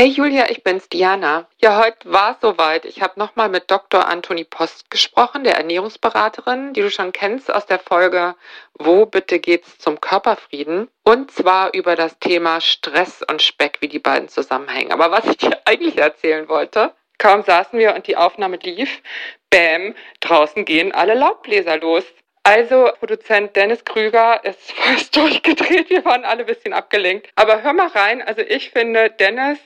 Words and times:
Hey 0.00 0.08
Julia, 0.08 0.48
ich 0.48 0.64
bin's, 0.64 0.88
Diana. 0.88 1.46
Ja, 1.60 1.78
heute 1.78 2.10
war 2.10 2.30
es 2.30 2.40
soweit. 2.40 2.86
Ich 2.86 3.02
habe 3.02 3.20
nochmal 3.20 3.50
mit 3.50 3.70
Dr. 3.70 4.08
Anthony 4.08 4.44
Post 4.44 4.90
gesprochen, 4.90 5.44
der 5.44 5.58
Ernährungsberaterin, 5.58 6.72
die 6.72 6.80
du 6.80 6.90
schon 6.90 7.12
kennst 7.12 7.52
aus 7.52 7.66
der 7.66 7.78
Folge 7.78 8.34
Wo 8.72 9.04
bitte 9.04 9.38
geht's 9.40 9.76
zum 9.76 10.00
Körperfrieden? 10.00 10.88
Und 11.04 11.30
zwar 11.30 11.74
über 11.74 11.96
das 11.96 12.18
Thema 12.18 12.62
Stress 12.62 13.22
und 13.30 13.42
Speck, 13.42 13.82
wie 13.82 13.88
die 13.88 13.98
beiden 13.98 14.30
zusammenhängen. 14.30 14.90
Aber 14.90 15.10
was 15.10 15.26
ich 15.26 15.36
dir 15.36 15.58
eigentlich 15.66 15.98
erzählen 15.98 16.48
wollte, 16.48 16.94
kaum 17.18 17.42
saßen 17.42 17.78
wir 17.78 17.94
und 17.94 18.06
die 18.06 18.16
Aufnahme 18.16 18.56
lief, 18.56 19.02
bäm, 19.50 19.94
draußen 20.20 20.64
gehen 20.64 20.92
alle 20.92 21.12
Laubbläser 21.12 21.76
los. 21.76 22.04
Also, 22.42 22.88
Produzent 22.98 23.54
Dennis 23.54 23.84
Krüger 23.84 24.42
ist 24.44 24.72
fast 24.76 25.14
durchgedreht. 25.14 25.90
Wir 25.90 26.04
waren 26.06 26.24
alle 26.24 26.40
ein 26.40 26.46
bisschen 26.46 26.72
abgelenkt. 26.72 27.28
Aber 27.34 27.62
hör 27.62 27.74
mal 27.74 27.88
rein. 27.88 28.22
Also, 28.22 28.40
ich 28.40 28.70
finde, 28.70 29.10
Dennis, 29.10 29.58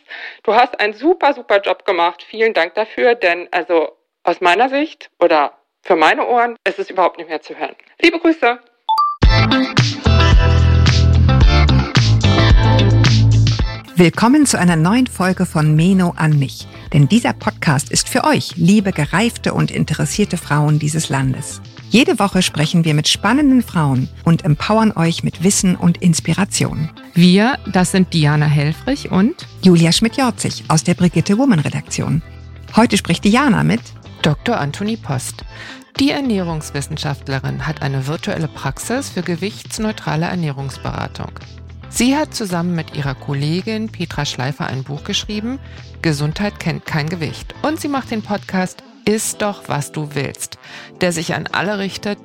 du 0.42 0.54
hast 0.54 0.80
einen 0.80 0.92
super, 0.92 1.34
super 1.34 1.60
Job 1.60 1.84
gemacht. 1.84 2.24
Vielen 2.28 2.52
Dank 2.52 2.74
dafür. 2.74 3.14
Denn, 3.14 3.48
also, 3.52 3.96
aus 4.24 4.40
meiner 4.40 4.68
Sicht 4.68 5.08
oder 5.20 5.56
für 5.82 5.94
meine 5.94 6.26
Ohren 6.26 6.56
ist 6.66 6.80
es 6.80 6.90
überhaupt 6.90 7.18
nicht 7.18 7.28
mehr 7.28 7.42
zu 7.42 7.56
hören. 7.56 7.76
Liebe 8.02 8.18
Grüße. 8.18 8.58
Willkommen 13.96 14.46
zu 14.46 14.58
einer 14.58 14.74
neuen 14.74 15.06
Folge 15.06 15.46
von 15.46 15.76
Meno 15.76 16.14
an 16.16 16.36
mich. 16.40 16.66
Denn 16.92 17.06
dieser 17.06 17.34
Podcast 17.34 17.92
ist 17.92 18.08
für 18.08 18.24
euch, 18.24 18.56
liebe 18.56 18.90
gereifte 18.90 19.54
und 19.54 19.70
interessierte 19.70 20.36
Frauen 20.36 20.80
dieses 20.80 21.08
Landes. 21.08 21.62
Jede 21.94 22.18
Woche 22.18 22.42
sprechen 22.42 22.84
wir 22.84 22.92
mit 22.92 23.06
spannenden 23.06 23.62
Frauen 23.62 24.08
und 24.24 24.44
empowern 24.44 24.90
euch 24.96 25.22
mit 25.22 25.44
Wissen 25.44 25.76
und 25.76 25.98
Inspiration. 25.98 26.90
Wir, 27.14 27.56
das 27.72 27.92
sind 27.92 28.12
Diana 28.12 28.46
Helfrich 28.46 29.12
und 29.12 29.46
Julia 29.62 29.92
Schmidt-Jorzig 29.92 30.64
aus 30.66 30.82
der 30.82 30.94
Brigitte 30.94 31.38
Woman 31.38 31.60
Redaktion. 31.60 32.20
Heute 32.74 32.96
spricht 32.96 33.22
Diana 33.22 33.62
mit 33.62 33.80
Dr. 34.22 34.58
Anthony 34.58 34.96
Post. 34.96 35.44
Die 36.00 36.10
Ernährungswissenschaftlerin 36.10 37.64
hat 37.64 37.80
eine 37.80 38.08
virtuelle 38.08 38.48
Praxis 38.48 39.10
für 39.10 39.22
gewichtsneutrale 39.22 40.26
Ernährungsberatung. 40.26 41.30
Sie 41.90 42.16
hat 42.16 42.34
zusammen 42.34 42.74
mit 42.74 42.96
ihrer 42.96 43.14
Kollegin 43.14 43.88
Petra 43.88 44.24
Schleifer 44.24 44.66
ein 44.66 44.82
Buch 44.82 45.04
geschrieben, 45.04 45.60
Gesundheit 46.02 46.58
kennt 46.58 46.86
kein 46.86 47.08
Gewicht. 47.08 47.54
Und 47.62 47.80
sie 47.80 47.86
macht 47.86 48.10
den 48.10 48.22
Podcast 48.22 48.82
Iss 49.06 49.36
doch, 49.36 49.68
was 49.68 49.92
du 49.92 50.14
willst, 50.14 50.58
der 51.00 51.12
sich 51.12 51.34
an 51.34 51.46
alle 51.46 51.78
richtet, 51.78 52.18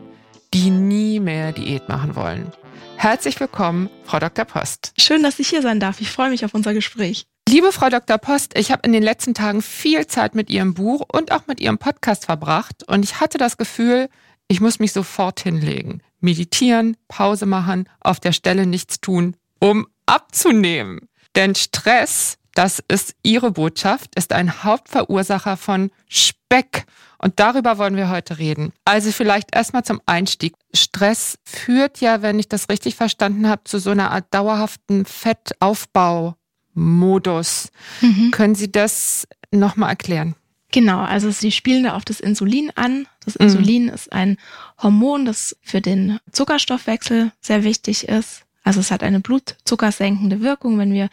die 0.53 0.69
nie 0.69 1.19
mehr 1.19 1.51
Diät 1.51 1.89
machen 1.89 2.15
wollen. 2.15 2.51
Herzlich 2.95 3.39
willkommen, 3.39 3.89
Frau 4.03 4.19
Dr. 4.19 4.45
Post. 4.45 4.93
Schön, 4.97 5.23
dass 5.23 5.39
ich 5.39 5.49
hier 5.49 5.61
sein 5.61 5.79
darf. 5.79 5.99
Ich 5.99 6.09
freue 6.09 6.29
mich 6.29 6.45
auf 6.45 6.53
unser 6.53 6.73
Gespräch. 6.73 7.25
Liebe 7.47 7.71
Frau 7.71 7.89
Dr. 7.89 8.17
Post, 8.17 8.57
ich 8.57 8.71
habe 8.71 8.83
in 8.85 8.93
den 8.93 9.03
letzten 9.03 9.33
Tagen 9.33 9.61
viel 9.61 10.07
Zeit 10.07 10.35
mit 10.35 10.49
Ihrem 10.49 10.73
Buch 10.73 11.05
und 11.11 11.31
auch 11.31 11.47
mit 11.47 11.59
Ihrem 11.59 11.77
Podcast 11.77 12.25
verbracht 12.25 12.83
und 12.87 13.03
ich 13.03 13.19
hatte 13.19 13.37
das 13.37 13.57
Gefühl, 13.57 14.09
ich 14.47 14.61
muss 14.61 14.79
mich 14.79 14.93
sofort 14.93 15.39
hinlegen, 15.41 16.01
meditieren, 16.19 16.95
Pause 17.07 17.45
machen, 17.45 17.89
auf 17.99 18.19
der 18.19 18.31
Stelle 18.31 18.65
nichts 18.65 19.01
tun, 19.01 19.35
um 19.59 19.87
abzunehmen. 20.05 21.09
Denn 21.35 21.55
Stress 21.55 22.37
das 22.55 22.81
ist 22.87 23.13
Ihre 23.23 23.51
Botschaft, 23.51 24.15
ist 24.15 24.33
ein 24.33 24.63
Hauptverursacher 24.63 25.57
von 25.57 25.91
Speck. 26.07 26.85
Und 27.17 27.39
darüber 27.39 27.77
wollen 27.77 27.95
wir 27.95 28.09
heute 28.09 28.39
reden. 28.39 28.73
Also 28.85 29.11
vielleicht 29.11 29.53
erstmal 29.53 29.83
zum 29.83 30.01
Einstieg. 30.05 30.55
Stress 30.73 31.37
führt 31.43 31.99
ja, 31.99 32.21
wenn 32.21 32.39
ich 32.39 32.47
das 32.47 32.69
richtig 32.69 32.95
verstanden 32.95 33.49
habe, 33.49 33.65
zu 33.65 33.79
so 33.79 33.89
einer 33.89 34.11
Art 34.11 34.27
dauerhaften 34.31 35.05
Fettaufbaumodus. 35.05 37.71
Mhm. 38.01 38.31
Können 38.31 38.55
Sie 38.55 38.71
das 38.71 39.27
nochmal 39.51 39.89
erklären? 39.89 40.35
Genau, 40.71 40.99
also 40.99 41.31
Sie 41.31 41.51
spielen 41.51 41.83
da 41.83 41.95
auf 41.95 42.05
das 42.05 42.19
Insulin 42.19 42.71
an. 42.75 43.07
Das 43.25 43.37
mhm. 43.37 43.45
Insulin 43.45 43.83
mhm. 43.87 43.89
ist 43.89 44.13
ein 44.13 44.37
Hormon, 44.81 45.25
das 45.25 45.57
für 45.61 45.81
den 45.81 46.19
Zuckerstoffwechsel 46.31 47.31
sehr 47.41 47.63
wichtig 47.63 48.07
ist. 48.07 48.45
Also 48.63 48.79
es 48.79 48.91
hat 48.91 49.03
eine 49.03 49.19
blutzuckersenkende 49.19 50.41
Wirkung, 50.41 50.77
wenn 50.77 50.93
wir 50.93 51.09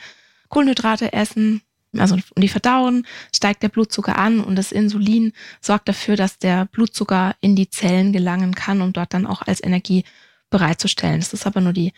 Kohlenhydrate 0.48 1.12
essen, 1.12 1.62
also 1.96 2.14
und 2.14 2.42
die 2.42 2.48
verdauen, 2.48 3.06
steigt 3.34 3.62
der 3.62 3.68
Blutzucker 3.68 4.18
an 4.18 4.40
und 4.40 4.56
das 4.56 4.72
Insulin 4.72 5.32
sorgt 5.60 5.88
dafür, 5.88 6.16
dass 6.16 6.38
der 6.38 6.66
Blutzucker 6.66 7.34
in 7.40 7.56
die 7.56 7.70
Zellen 7.70 8.12
gelangen 8.12 8.54
kann, 8.54 8.82
um 8.82 8.92
dort 8.92 9.14
dann 9.14 9.26
auch 9.26 9.42
als 9.42 9.62
Energie 9.62 10.04
bereitzustellen. 10.50 11.20
Das 11.20 11.32
ist 11.32 11.46
aber 11.46 11.60
nur 11.60 11.72
die 11.72 11.92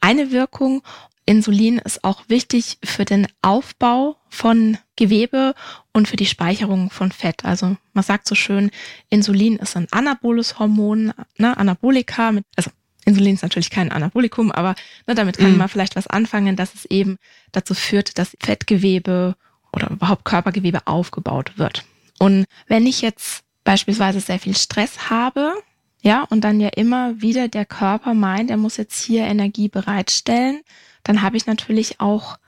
eine 0.00 0.30
Wirkung. 0.30 0.82
Insulin 1.26 1.78
ist 1.78 2.02
auch 2.02 2.22
wichtig 2.28 2.78
für 2.82 3.04
den 3.04 3.28
Aufbau 3.42 4.16
von 4.28 4.78
Gewebe 4.96 5.54
und 5.92 6.08
für 6.08 6.16
die 6.16 6.26
Speicherung 6.26 6.90
von 6.90 7.12
Fett. 7.12 7.44
Also 7.44 7.76
man 7.92 8.04
sagt 8.04 8.26
so 8.26 8.34
schön, 8.34 8.70
Insulin 9.10 9.56
ist 9.56 9.76
ein 9.76 9.86
anaboles 9.92 10.58
Hormon, 10.58 11.12
ne, 11.36 11.56
Anabolika, 11.56 12.32
mit, 12.32 12.44
also 12.56 12.70
Insulin 13.04 13.34
ist 13.34 13.42
natürlich 13.42 13.70
kein 13.70 13.92
Anabolikum, 13.92 14.52
aber 14.52 14.74
ne, 15.06 15.14
damit 15.14 15.38
kann 15.38 15.52
mhm. 15.52 15.58
man 15.58 15.68
vielleicht 15.68 15.96
was 15.96 16.06
anfangen, 16.06 16.56
dass 16.56 16.74
es 16.74 16.84
eben 16.84 17.16
dazu 17.52 17.74
führt, 17.74 18.18
dass 18.18 18.36
Fettgewebe 18.40 19.36
oder 19.72 19.90
überhaupt 19.90 20.24
Körpergewebe 20.24 20.86
aufgebaut 20.86 21.52
wird. 21.56 21.84
Und 22.18 22.44
wenn 22.66 22.86
ich 22.86 23.00
jetzt 23.00 23.42
beispielsweise 23.64 24.20
sehr 24.20 24.38
viel 24.38 24.56
Stress 24.56 25.10
habe, 25.10 25.54
ja, 26.02 26.24
und 26.24 26.42
dann 26.42 26.60
ja 26.60 26.68
immer 26.68 27.20
wieder 27.20 27.48
der 27.48 27.66
Körper 27.66 28.14
meint, 28.14 28.50
er 28.50 28.56
muss 28.56 28.76
jetzt 28.76 29.02
hier 29.02 29.24
Energie 29.24 29.68
bereitstellen, 29.68 30.60
dann 31.02 31.22
habe 31.22 31.36
ich 31.36 31.46
natürlich 31.46 32.00
auch 32.00 32.38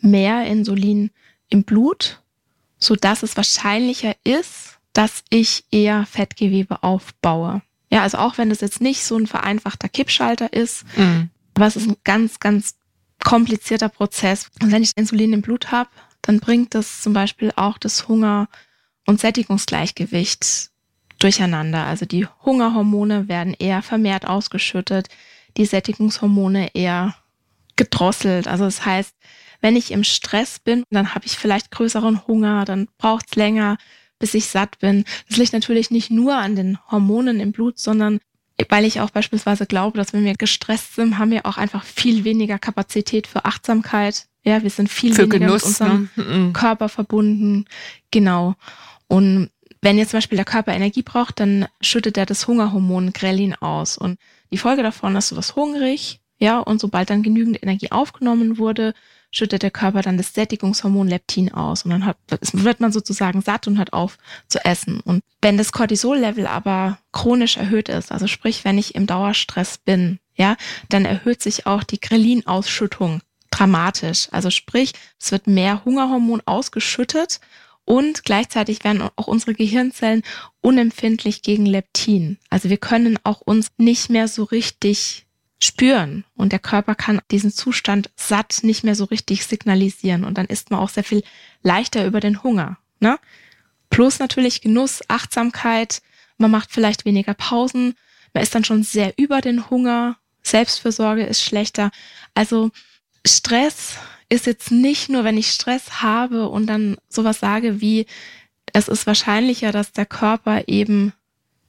mehr 0.00 0.46
Insulin 0.46 1.10
im 1.48 1.64
Blut, 1.64 2.22
so 2.78 2.96
dass 2.96 3.22
es 3.22 3.36
wahrscheinlicher 3.36 4.14
ist, 4.24 4.78
dass 4.92 5.22
ich 5.28 5.64
eher 5.70 6.06
Fettgewebe 6.06 6.82
aufbaue. 6.82 7.62
Ja, 7.94 8.02
also 8.02 8.18
auch 8.18 8.38
wenn 8.38 8.48
das 8.48 8.60
jetzt 8.60 8.80
nicht 8.80 9.04
so 9.04 9.16
ein 9.16 9.28
vereinfachter 9.28 9.88
Kippschalter 9.88 10.52
ist, 10.52 10.84
mhm. 10.96 11.30
aber 11.54 11.66
es 11.66 11.76
ist 11.76 11.88
ein 11.88 11.96
ganz, 12.02 12.40
ganz 12.40 12.74
komplizierter 13.22 13.88
Prozess. 13.88 14.50
Und 14.60 14.72
wenn 14.72 14.82
ich 14.82 14.90
Insulin 14.96 15.32
im 15.32 15.42
Blut 15.42 15.70
habe, 15.70 15.88
dann 16.20 16.40
bringt 16.40 16.74
das 16.74 17.02
zum 17.02 17.12
Beispiel 17.12 17.52
auch 17.54 17.78
das 17.78 18.08
Hunger- 18.08 18.48
und 19.06 19.20
Sättigungsgleichgewicht 19.20 20.70
durcheinander. 21.20 21.84
Also 21.84 22.04
die 22.04 22.26
Hungerhormone 22.44 23.28
werden 23.28 23.54
eher 23.56 23.80
vermehrt 23.80 24.26
ausgeschüttet, 24.26 25.06
die 25.56 25.64
Sättigungshormone 25.64 26.74
eher 26.74 27.14
gedrosselt. 27.76 28.48
Also 28.48 28.64
das 28.64 28.84
heißt, 28.84 29.14
wenn 29.60 29.76
ich 29.76 29.92
im 29.92 30.02
Stress 30.02 30.58
bin, 30.58 30.82
dann 30.90 31.14
habe 31.14 31.26
ich 31.26 31.38
vielleicht 31.38 31.70
größeren 31.70 32.26
Hunger, 32.26 32.64
dann 32.64 32.88
braucht 32.98 33.26
es 33.28 33.36
länger, 33.36 33.76
bis 34.18 34.34
ich 34.34 34.46
satt 34.46 34.78
bin. 34.78 35.04
Das 35.28 35.38
liegt 35.38 35.52
natürlich 35.52 35.90
nicht 35.90 36.10
nur 36.10 36.36
an 36.36 36.56
den 36.56 36.78
Hormonen 36.90 37.40
im 37.40 37.52
Blut, 37.52 37.78
sondern 37.78 38.20
weil 38.68 38.84
ich 38.84 39.00
auch 39.00 39.10
beispielsweise 39.10 39.66
glaube, 39.66 39.98
dass 39.98 40.12
wenn 40.12 40.24
wir 40.24 40.34
gestresst 40.34 40.94
sind, 40.94 41.18
haben 41.18 41.30
wir 41.30 41.46
auch 41.46 41.56
einfach 41.56 41.84
viel 41.84 42.24
weniger 42.24 42.58
Kapazität 42.58 43.26
für 43.26 43.44
Achtsamkeit. 43.44 44.26
Ja, 44.44 44.62
wir 44.62 44.70
sind 44.70 44.88
viel 44.88 45.14
für 45.14 45.22
weniger 45.22 45.38
Genuss, 45.46 45.64
mit 45.64 45.64
unserem 45.64 46.10
ne? 46.16 46.52
Körper 46.52 46.88
verbunden. 46.88 47.64
Genau. 48.10 48.54
Und 49.08 49.50
wenn 49.80 49.98
jetzt 49.98 50.10
zum 50.10 50.18
Beispiel 50.18 50.36
der 50.36 50.44
Körper 50.44 50.72
Energie 50.72 51.02
braucht, 51.02 51.40
dann 51.40 51.66
schüttet 51.80 52.16
er 52.16 52.26
das 52.26 52.46
Hungerhormon 52.46 53.12
Grelin 53.12 53.54
aus. 53.54 53.98
Und 53.98 54.18
die 54.50 54.58
Folge 54.58 54.82
davon 54.82 55.16
ist, 55.16 55.32
du 55.32 55.36
wirst 55.36 55.56
hungrig, 55.56 56.20
ja, 56.38 56.58
und 56.58 56.80
sobald 56.80 57.10
dann 57.10 57.22
genügend 57.22 57.62
Energie 57.62 57.90
aufgenommen 57.90 58.58
wurde, 58.58 58.94
schüttet 59.34 59.62
der 59.62 59.70
Körper 59.70 60.02
dann 60.02 60.16
das 60.16 60.32
Sättigungshormon 60.32 61.08
Leptin 61.08 61.52
aus 61.52 61.84
und 61.84 61.90
dann 61.90 62.06
hat, 62.06 62.16
wird 62.52 62.80
man 62.80 62.92
sozusagen 62.92 63.42
satt 63.42 63.66
und 63.66 63.78
hört 63.78 63.92
auf 63.92 64.16
zu 64.48 64.64
essen. 64.64 65.00
Und 65.00 65.22
wenn 65.42 65.58
das 65.58 65.72
Cortisol-Level 65.72 66.46
aber 66.46 66.98
chronisch 67.12 67.56
erhöht 67.56 67.88
ist, 67.88 68.12
also 68.12 68.26
sprich, 68.26 68.64
wenn 68.64 68.78
ich 68.78 68.94
im 68.94 69.06
Dauerstress 69.06 69.78
bin, 69.78 70.18
ja, 70.36 70.56
dann 70.88 71.04
erhöht 71.04 71.42
sich 71.42 71.66
auch 71.66 71.82
die 71.84 72.00
Grelin-Ausschüttung 72.00 73.20
dramatisch. 73.50 74.28
Also 74.30 74.50
sprich, 74.50 74.92
es 75.20 75.32
wird 75.32 75.46
mehr 75.46 75.84
Hungerhormon 75.84 76.42
ausgeschüttet 76.44 77.40
und 77.84 78.24
gleichzeitig 78.24 78.82
werden 78.84 79.02
auch 79.16 79.26
unsere 79.26 79.54
Gehirnzellen 79.54 80.22
unempfindlich 80.60 81.42
gegen 81.42 81.66
Leptin. 81.66 82.38
Also 82.50 82.70
wir 82.70 82.78
können 82.78 83.18
auch 83.24 83.40
uns 83.40 83.68
nicht 83.76 84.10
mehr 84.10 84.28
so 84.28 84.44
richtig 84.44 85.23
spüren 85.64 86.24
und 86.34 86.52
der 86.52 86.58
Körper 86.58 86.94
kann 86.94 87.20
diesen 87.30 87.52
Zustand 87.52 88.10
satt 88.16 88.60
nicht 88.62 88.84
mehr 88.84 88.94
so 88.94 89.04
richtig 89.04 89.46
signalisieren 89.46 90.24
und 90.24 90.38
dann 90.38 90.46
isst 90.46 90.70
man 90.70 90.80
auch 90.80 90.88
sehr 90.88 91.04
viel 91.04 91.22
leichter 91.62 92.06
über 92.06 92.20
den 92.20 92.42
Hunger. 92.42 92.78
Ne? 93.00 93.18
Plus 93.90 94.18
natürlich 94.18 94.60
Genuss, 94.60 95.02
Achtsamkeit, 95.08 96.02
man 96.38 96.50
macht 96.50 96.70
vielleicht 96.70 97.04
weniger 97.04 97.34
Pausen, 97.34 97.94
man 98.32 98.42
ist 98.42 98.54
dann 98.54 98.64
schon 98.64 98.82
sehr 98.82 99.14
über 99.16 99.40
den 99.40 99.70
Hunger, 99.70 100.16
Selbstfürsorge 100.42 101.24
ist 101.24 101.42
schlechter. 101.42 101.90
Also 102.34 102.70
Stress 103.26 103.96
ist 104.28 104.46
jetzt 104.46 104.70
nicht 104.70 105.08
nur, 105.08 105.24
wenn 105.24 105.38
ich 105.38 105.50
Stress 105.50 106.02
habe 106.02 106.48
und 106.48 106.66
dann 106.66 106.96
sowas 107.08 107.40
sage 107.40 107.80
wie, 107.80 108.06
es 108.72 108.88
ist 108.88 109.06
wahrscheinlicher, 109.06 109.72
dass 109.72 109.92
der 109.92 110.06
Körper 110.06 110.64
eben 110.66 111.12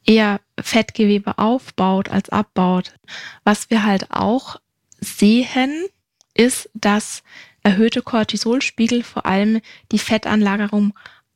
eher 0.06 0.40
Fettgewebe 0.60 1.38
aufbaut 1.38 2.10
als 2.10 2.30
abbaut. 2.30 2.96
Was 3.44 3.70
wir 3.70 3.84
halt 3.84 4.12
auch 4.12 4.58
sehen, 5.00 5.86
ist, 6.34 6.70
dass 6.74 7.24
erhöhte 7.64 8.02
Cortisolspiegel 8.02 9.04
vor 9.04 9.26
allem 9.26 9.62
die 9.92 10.00
Fettanlagerung 10.00 10.94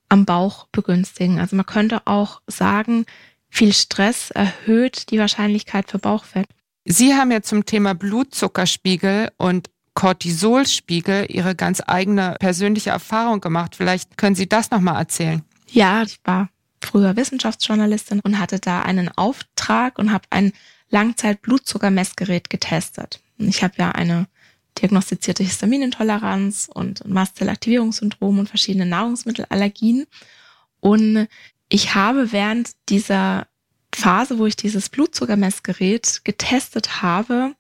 am 0.09 0.25
Bauch 0.25 0.67
begünstigen. 0.71 1.39
Also 1.39 1.55
man 1.55 1.65
könnte 1.65 2.05
auch 2.05 2.41
sagen, 2.47 3.05
viel 3.49 3.73
Stress 3.73 4.31
erhöht 4.31 5.11
die 5.11 5.19
Wahrscheinlichkeit 5.19 5.89
für 5.89 5.99
Bauchfett. 5.99 6.47
Sie 6.85 7.13
haben 7.13 7.31
ja 7.31 7.41
zum 7.41 7.65
Thema 7.65 7.93
Blutzuckerspiegel 7.93 9.31
und 9.37 9.69
Cortisolspiegel 9.93 11.25
Ihre 11.29 11.55
ganz 11.55 11.81
eigene 11.85 12.35
persönliche 12.39 12.91
Erfahrung 12.91 13.41
gemacht. 13.41 13.75
Vielleicht 13.75 14.17
können 14.17 14.35
Sie 14.35 14.47
das 14.47 14.71
nochmal 14.71 14.95
erzählen. 14.95 15.43
Ja, 15.67 16.03
ich 16.03 16.19
war 16.23 16.49
früher 16.81 17.15
Wissenschaftsjournalistin 17.15 18.19
und 18.21 18.39
hatte 18.39 18.59
da 18.59 18.81
einen 18.81 19.09
Auftrag 19.09 19.99
und 19.99 20.11
habe 20.11 20.25
ein 20.29 20.53
Langzeit-Blutzuckermessgerät 20.89 22.49
getestet. 22.49 23.21
Ich 23.37 23.63
habe 23.63 23.75
ja 23.77 23.91
eine 23.91 24.27
diagnostizierte 24.77 25.43
Histaminintoleranz 25.43 26.69
und 26.73 27.07
Mastzellaktivierungssyndrom 27.07 28.39
und 28.39 28.49
verschiedene 28.49 28.85
Nahrungsmittelallergien. 28.85 30.07
Und 30.79 31.27
ich 31.69 31.95
habe 31.95 32.31
während 32.31 32.71
dieser 32.89 33.47
Phase, 33.93 34.39
wo 34.39 34.45
ich 34.45 34.55
dieses 34.55 34.89
Blutzuckermessgerät 34.89 36.21
getestet 36.23 37.01
habe, 37.01 37.55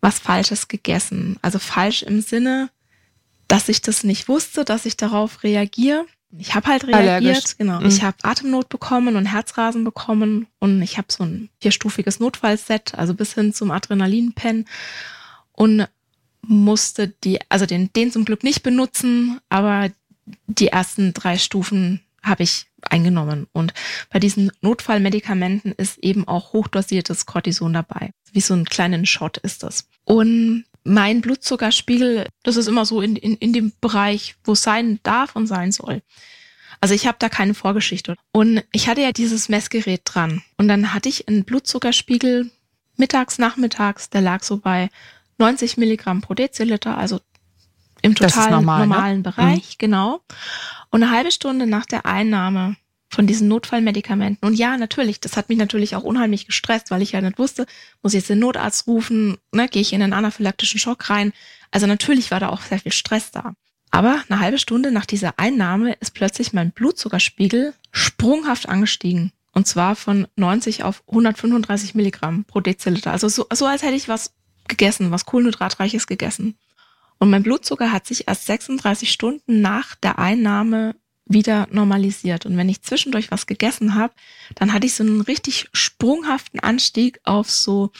was 0.00 0.18
Falsches 0.18 0.68
gegessen. 0.68 1.38
Also 1.42 1.58
falsch 1.58 2.02
im 2.02 2.20
Sinne, 2.20 2.70
dass 3.48 3.68
ich 3.68 3.80
das 3.80 4.04
nicht 4.04 4.28
wusste, 4.28 4.64
dass 4.64 4.86
ich 4.86 4.96
darauf 4.96 5.42
reagiere. 5.42 6.06
Ich 6.38 6.54
habe 6.54 6.66
halt 6.66 6.84
reagiert, 6.84 7.24
Allergisch. 7.24 7.56
genau. 7.56 7.80
Mhm. 7.80 7.86
Ich 7.86 8.02
habe 8.02 8.16
Atemnot 8.22 8.68
bekommen 8.68 9.16
und 9.16 9.26
Herzrasen 9.26 9.84
bekommen 9.84 10.46
und 10.58 10.82
ich 10.82 10.98
habe 10.98 11.08
so 11.10 11.24
ein 11.24 11.48
vierstufiges 11.60 12.20
Notfallset, 12.20 12.94
also 12.94 13.14
bis 13.14 13.34
hin 13.34 13.54
zum 13.54 13.70
Adrenalinpen 13.70 14.66
und 15.52 15.86
musste 16.42 17.08
die, 17.08 17.38
also 17.48 17.66
den, 17.66 17.92
den 17.92 18.12
zum 18.12 18.24
Glück 18.24 18.44
nicht 18.44 18.62
benutzen, 18.62 19.40
aber 19.48 19.90
die 20.46 20.68
ersten 20.68 21.12
drei 21.14 21.38
Stufen 21.38 22.00
habe 22.22 22.42
ich 22.42 22.66
eingenommen. 22.82 23.46
Und 23.52 23.72
bei 24.10 24.18
diesen 24.18 24.50
Notfallmedikamenten 24.60 25.72
ist 25.72 25.98
eben 25.98 26.26
auch 26.26 26.52
hochdosiertes 26.52 27.26
Cortison 27.26 27.72
dabei. 27.72 28.10
Wie 28.32 28.40
so 28.40 28.54
einen 28.54 28.64
kleinen 28.64 29.06
Shot 29.06 29.38
ist 29.38 29.62
das. 29.62 29.88
Und 30.04 30.64
mein 30.86 31.20
Blutzuckerspiegel, 31.20 32.26
das 32.42 32.56
ist 32.56 32.68
immer 32.68 32.86
so 32.86 33.00
in, 33.00 33.16
in, 33.16 33.36
in 33.36 33.52
dem 33.52 33.72
Bereich, 33.80 34.36
wo 34.44 34.52
es 34.52 34.62
sein 34.62 35.00
darf 35.02 35.36
und 35.36 35.46
sein 35.46 35.72
soll. 35.72 36.02
Also 36.80 36.94
ich 36.94 37.06
habe 37.06 37.16
da 37.18 37.28
keine 37.28 37.54
Vorgeschichte. 37.54 38.16
Und 38.32 38.62
ich 38.72 38.88
hatte 38.88 39.00
ja 39.00 39.12
dieses 39.12 39.48
Messgerät 39.48 40.02
dran. 40.04 40.42
Und 40.56 40.68
dann 40.68 40.94
hatte 40.94 41.08
ich 41.08 41.26
einen 41.28 41.44
Blutzuckerspiegel 41.44 42.50
mittags, 42.96 43.38
nachmittags, 43.38 44.10
der 44.10 44.20
lag 44.20 44.42
so 44.42 44.58
bei 44.58 44.88
90 45.38 45.76
Milligramm 45.76 46.20
pro 46.22 46.34
Deziliter, 46.34 46.96
also 46.96 47.20
im 48.02 48.14
total 48.14 48.50
normal, 48.50 48.80
ne? 48.80 48.86
normalen 48.86 49.16
ne? 49.18 49.22
Bereich, 49.22 49.70
mhm. 49.70 49.78
genau. 49.78 50.20
Und 50.90 51.02
eine 51.02 51.10
halbe 51.10 51.30
Stunde 51.30 51.66
nach 51.66 51.86
der 51.86 52.06
Einnahme 52.06 52.76
von 53.16 53.26
diesen 53.26 53.48
Notfallmedikamenten. 53.48 54.46
Und 54.46 54.54
ja, 54.54 54.76
natürlich, 54.76 55.20
das 55.20 55.38
hat 55.38 55.48
mich 55.48 55.56
natürlich 55.56 55.96
auch 55.96 56.02
unheimlich 56.02 56.46
gestresst, 56.46 56.90
weil 56.90 57.00
ich 57.00 57.12
ja 57.12 57.20
nicht 57.22 57.38
wusste, 57.38 57.66
muss 58.02 58.12
ich 58.12 58.18
jetzt 58.18 58.28
den 58.28 58.40
Notarzt 58.40 58.86
rufen, 58.86 59.38
ne, 59.52 59.68
gehe 59.68 59.80
ich 59.80 59.94
in 59.94 60.02
einen 60.02 60.12
anaphylaktischen 60.12 60.78
Schock 60.78 61.08
rein. 61.08 61.32
Also 61.70 61.86
natürlich 61.86 62.30
war 62.30 62.40
da 62.40 62.50
auch 62.50 62.60
sehr 62.60 62.78
viel 62.78 62.92
Stress 62.92 63.30
da. 63.30 63.54
Aber 63.90 64.22
eine 64.28 64.40
halbe 64.40 64.58
Stunde 64.58 64.92
nach 64.92 65.06
dieser 65.06 65.38
Einnahme 65.38 65.94
ist 65.94 66.12
plötzlich 66.12 66.52
mein 66.52 66.72
Blutzuckerspiegel 66.72 67.72
sprunghaft 67.90 68.68
angestiegen. 68.68 69.32
Und 69.52 69.66
zwar 69.66 69.96
von 69.96 70.26
90 70.36 70.84
auf 70.84 71.02
135 71.08 71.94
Milligramm 71.94 72.44
pro 72.44 72.60
Deziliter. 72.60 73.12
Also 73.12 73.28
so, 73.28 73.46
so 73.50 73.64
als 73.64 73.82
hätte 73.82 73.96
ich 73.96 74.08
was 74.08 74.34
gegessen, 74.68 75.10
was 75.10 75.24
Kohlenhydratreiches 75.24 76.06
gegessen. 76.06 76.58
Und 77.18 77.30
mein 77.30 77.42
Blutzucker 77.42 77.92
hat 77.92 78.06
sich 78.06 78.28
erst 78.28 78.44
36 78.44 79.10
Stunden 79.10 79.62
nach 79.62 79.94
der 79.94 80.18
Einnahme 80.18 80.94
wieder 81.26 81.66
normalisiert. 81.70 82.46
Und 82.46 82.56
wenn 82.56 82.68
ich 82.68 82.82
zwischendurch 82.82 83.30
was 83.30 83.46
gegessen 83.46 83.94
habe, 83.94 84.14
dann 84.54 84.72
hatte 84.72 84.86
ich 84.86 84.94
so 84.94 85.02
einen 85.02 85.20
richtig 85.20 85.68
sprunghaften 85.72 86.60
Anstieg 86.60 87.20
auf 87.24 87.50
so 87.50 87.90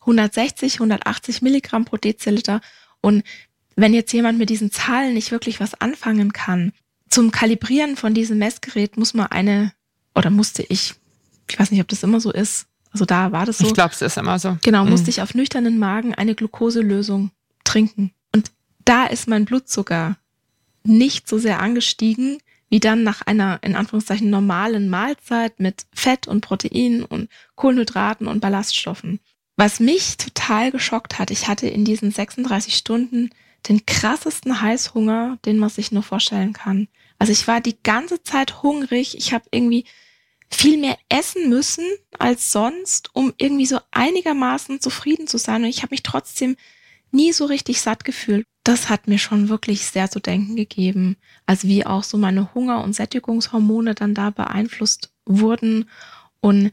160, 0.00 0.74
180 0.74 1.42
Milligramm 1.42 1.86
pro 1.86 1.96
Deziliter. 1.96 2.60
Und 3.00 3.24
wenn 3.74 3.94
jetzt 3.94 4.12
jemand 4.12 4.38
mit 4.38 4.50
diesen 4.50 4.70
Zahlen 4.70 5.14
nicht 5.14 5.30
wirklich 5.30 5.60
was 5.60 5.80
anfangen 5.80 6.32
kann, 6.32 6.72
zum 7.08 7.30
Kalibrieren 7.30 7.96
von 7.96 8.14
diesem 8.14 8.38
Messgerät 8.38 8.96
muss 8.96 9.14
man 9.14 9.26
eine, 9.28 9.72
oder 10.14 10.30
musste 10.30 10.62
ich, 10.62 10.94
ich 11.48 11.58
weiß 11.58 11.70
nicht, 11.70 11.80
ob 11.80 11.88
das 11.88 12.02
immer 12.02 12.20
so 12.20 12.32
ist, 12.32 12.66
also 12.92 13.04
da 13.04 13.32
war 13.32 13.44
das 13.44 13.58
so. 13.58 13.66
Ich 13.66 13.74
glaube, 13.74 13.92
es 13.92 14.02
ist 14.02 14.16
immer 14.16 14.38
so. 14.38 14.56
Genau, 14.62 14.84
musste 14.84 15.06
mhm. 15.06 15.10
ich 15.10 15.22
auf 15.22 15.34
nüchternen 15.34 15.78
Magen 15.78 16.14
eine 16.14 16.34
Glukoselösung 16.34 17.32
trinken. 17.64 18.12
Und 18.32 18.52
da 18.84 19.06
ist 19.06 19.26
mein 19.26 19.46
Blutzucker 19.46 20.16
nicht 20.84 21.28
so 21.28 21.38
sehr 21.38 21.60
angestiegen, 21.60 22.38
wie 22.68 22.80
dann 22.80 23.02
nach 23.02 23.22
einer, 23.22 23.58
in 23.62 23.76
Anführungszeichen, 23.76 24.30
normalen 24.30 24.88
Mahlzeit 24.88 25.60
mit 25.60 25.86
Fett 25.92 26.26
und 26.26 26.40
Protein 26.40 27.04
und 27.04 27.28
Kohlenhydraten 27.54 28.26
und 28.26 28.40
Ballaststoffen. 28.40 29.20
Was 29.56 29.80
mich 29.80 30.16
total 30.16 30.70
geschockt 30.70 31.18
hat, 31.18 31.30
ich 31.30 31.46
hatte 31.46 31.68
in 31.68 31.84
diesen 31.84 32.10
36 32.10 32.74
Stunden 32.74 33.30
den 33.68 33.86
krassesten 33.86 34.60
Heißhunger, 34.60 35.38
den 35.44 35.58
man 35.58 35.70
sich 35.70 35.92
nur 35.92 36.02
vorstellen 36.02 36.52
kann. 36.52 36.88
Also 37.18 37.32
ich 37.32 37.46
war 37.46 37.60
die 37.60 37.80
ganze 37.82 38.22
Zeit 38.22 38.62
hungrig. 38.62 39.16
Ich 39.16 39.32
habe 39.32 39.44
irgendwie 39.50 39.84
viel 40.50 40.78
mehr 40.78 40.98
essen 41.08 41.48
müssen 41.48 41.84
als 42.18 42.52
sonst, 42.52 43.10
um 43.14 43.32
irgendwie 43.38 43.66
so 43.66 43.78
einigermaßen 43.92 44.80
zufrieden 44.80 45.26
zu 45.26 45.38
sein. 45.38 45.62
Und 45.62 45.70
ich 45.70 45.82
habe 45.82 45.92
mich 45.92 46.02
trotzdem 46.02 46.56
nie 47.10 47.32
so 47.32 47.46
richtig 47.46 47.80
satt 47.80 48.04
gefühlt. 48.04 48.46
Das 48.64 48.88
hat 48.88 49.08
mir 49.08 49.18
schon 49.18 49.50
wirklich 49.50 49.86
sehr 49.86 50.10
zu 50.10 50.20
denken 50.20 50.56
gegeben. 50.56 51.16
Also 51.46 51.68
wie 51.68 51.84
auch 51.84 52.02
so 52.02 52.16
meine 52.16 52.54
Hunger- 52.54 52.82
und 52.82 52.94
Sättigungshormone 52.94 53.94
dann 53.94 54.14
da 54.14 54.30
beeinflusst 54.30 55.12
wurden. 55.26 55.88
Und 56.40 56.70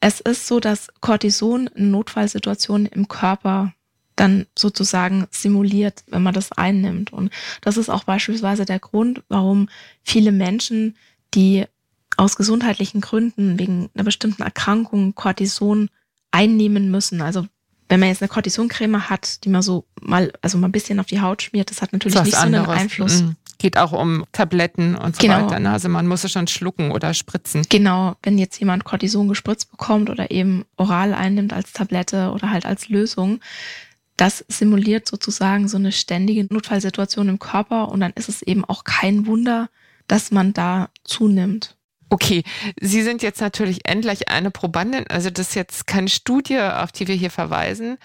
es 0.00 0.20
ist 0.20 0.46
so, 0.46 0.60
dass 0.60 0.88
Cortison 1.00 1.70
Notfallsituationen 1.74 2.86
im 2.86 3.08
Körper 3.08 3.72
dann 4.16 4.46
sozusagen 4.56 5.26
simuliert, 5.30 6.04
wenn 6.08 6.22
man 6.22 6.34
das 6.34 6.52
einnimmt. 6.52 7.12
Und 7.12 7.30
das 7.62 7.78
ist 7.78 7.88
auch 7.88 8.04
beispielsweise 8.04 8.66
der 8.66 8.78
Grund, 8.78 9.22
warum 9.28 9.68
viele 10.02 10.30
Menschen, 10.30 10.96
die 11.34 11.64
aus 12.18 12.36
gesundheitlichen 12.36 13.00
Gründen 13.00 13.58
wegen 13.58 13.88
einer 13.94 14.04
bestimmten 14.04 14.42
Erkrankung 14.42 15.14
Cortison 15.14 15.88
einnehmen 16.32 16.90
müssen. 16.90 17.22
Also 17.22 17.46
wenn 17.90 17.98
man 17.98 18.08
jetzt 18.08 18.22
eine 18.22 18.28
Cortisoncreme 18.28 19.10
hat, 19.10 19.44
die 19.44 19.48
man 19.48 19.62
so 19.62 19.84
mal, 20.00 20.32
also 20.42 20.56
mal 20.58 20.68
ein 20.68 20.72
bisschen 20.72 21.00
auf 21.00 21.06
die 21.06 21.20
Haut 21.20 21.42
schmiert, 21.42 21.70
das 21.70 21.82
hat 21.82 21.92
natürlich 21.92 22.16
Was 22.16 22.24
nicht 22.24 22.36
anderes. 22.36 22.66
so 22.66 22.70
einen 22.70 22.80
Einfluss. 22.80 23.22
Mhm. 23.22 23.36
Geht 23.58 23.76
auch 23.76 23.92
um 23.92 24.24
Tabletten 24.32 24.94
und 24.94 25.16
so 25.16 25.20
genau. 25.20 25.50
weiter. 25.50 25.70
Also 25.70 25.88
man 25.88 26.06
muss 26.06 26.22
es 26.22 26.30
schon 26.30 26.46
schlucken 26.46 26.92
oder 26.92 27.12
spritzen. 27.12 27.66
Genau, 27.68 28.14
wenn 28.22 28.38
jetzt 28.38 28.58
jemand 28.58 28.84
Cortison 28.84 29.28
gespritzt 29.28 29.70
bekommt 29.72 30.08
oder 30.08 30.30
eben 30.30 30.64
oral 30.76 31.12
einnimmt 31.12 31.52
als 31.52 31.72
Tablette 31.72 32.30
oder 32.30 32.50
halt 32.50 32.64
als 32.64 32.88
Lösung, 32.88 33.40
das 34.16 34.44
simuliert 34.48 35.08
sozusagen 35.08 35.66
so 35.66 35.76
eine 35.76 35.92
ständige 35.92 36.46
Notfallsituation 36.48 37.28
im 37.28 37.38
Körper 37.40 37.88
und 37.88 38.00
dann 38.00 38.12
ist 38.14 38.28
es 38.28 38.40
eben 38.40 38.64
auch 38.64 38.84
kein 38.84 39.26
Wunder, 39.26 39.68
dass 40.06 40.30
man 40.30 40.52
da 40.52 40.90
zunimmt. 41.02 41.76
Okay, 42.12 42.42
Sie 42.80 43.02
sind 43.02 43.22
jetzt 43.22 43.40
natürlich 43.40 43.88
endlich 43.88 44.28
eine 44.28 44.50
Probandin. 44.50 45.06
Also 45.08 45.30
das 45.30 45.50
ist 45.50 45.54
jetzt 45.54 45.86
keine 45.86 46.08
Studie, 46.08 46.58
auf 46.58 46.90
die 46.90 47.06
wir 47.06 47.14
hier 47.14 47.30
verweisen. 47.30 47.98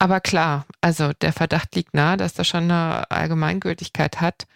Aber 0.00 0.20
klar, 0.20 0.66
also 0.80 1.12
der 1.20 1.32
Verdacht 1.32 1.76
liegt 1.76 1.94
nahe, 1.94 2.16
dass 2.16 2.34
das 2.34 2.48
schon 2.48 2.64
eine 2.64 3.08
Allgemeingültigkeit 3.08 4.20
hat. 4.20 4.46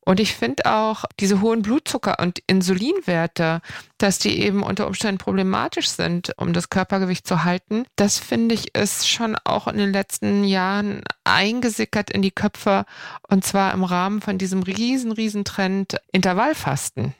Und 0.00 0.20
ich 0.20 0.34
finde 0.34 0.66
auch 0.66 1.04
diese 1.20 1.40
hohen 1.40 1.62
Blutzucker- 1.62 2.20
und 2.20 2.42
Insulinwerte, 2.46 3.62
dass 3.96 4.18
die 4.18 4.40
eben 4.40 4.62
unter 4.62 4.86
Umständen 4.86 5.18
problematisch 5.18 5.88
sind, 5.88 6.32
um 6.36 6.52
das 6.52 6.68
Körpergewicht 6.68 7.26
zu 7.26 7.44
halten. 7.44 7.84
Das 7.96 8.18
finde 8.18 8.54
ich 8.54 8.74
ist 8.74 9.08
schon 9.08 9.36
auch 9.44 9.68
in 9.68 9.78
den 9.78 9.92
letzten 9.92 10.44
Jahren 10.44 11.02
eingesickert 11.24 12.10
in 12.10 12.20
die 12.20 12.30
Köpfe 12.30 12.84
und 13.28 13.44
zwar 13.44 13.72
im 13.72 13.84
Rahmen 13.84 14.20
von 14.20 14.36
diesem 14.36 14.62
riesen, 14.62 15.12
riesen 15.12 15.44
Trend 15.44 15.96
Intervallfasten 16.12 17.14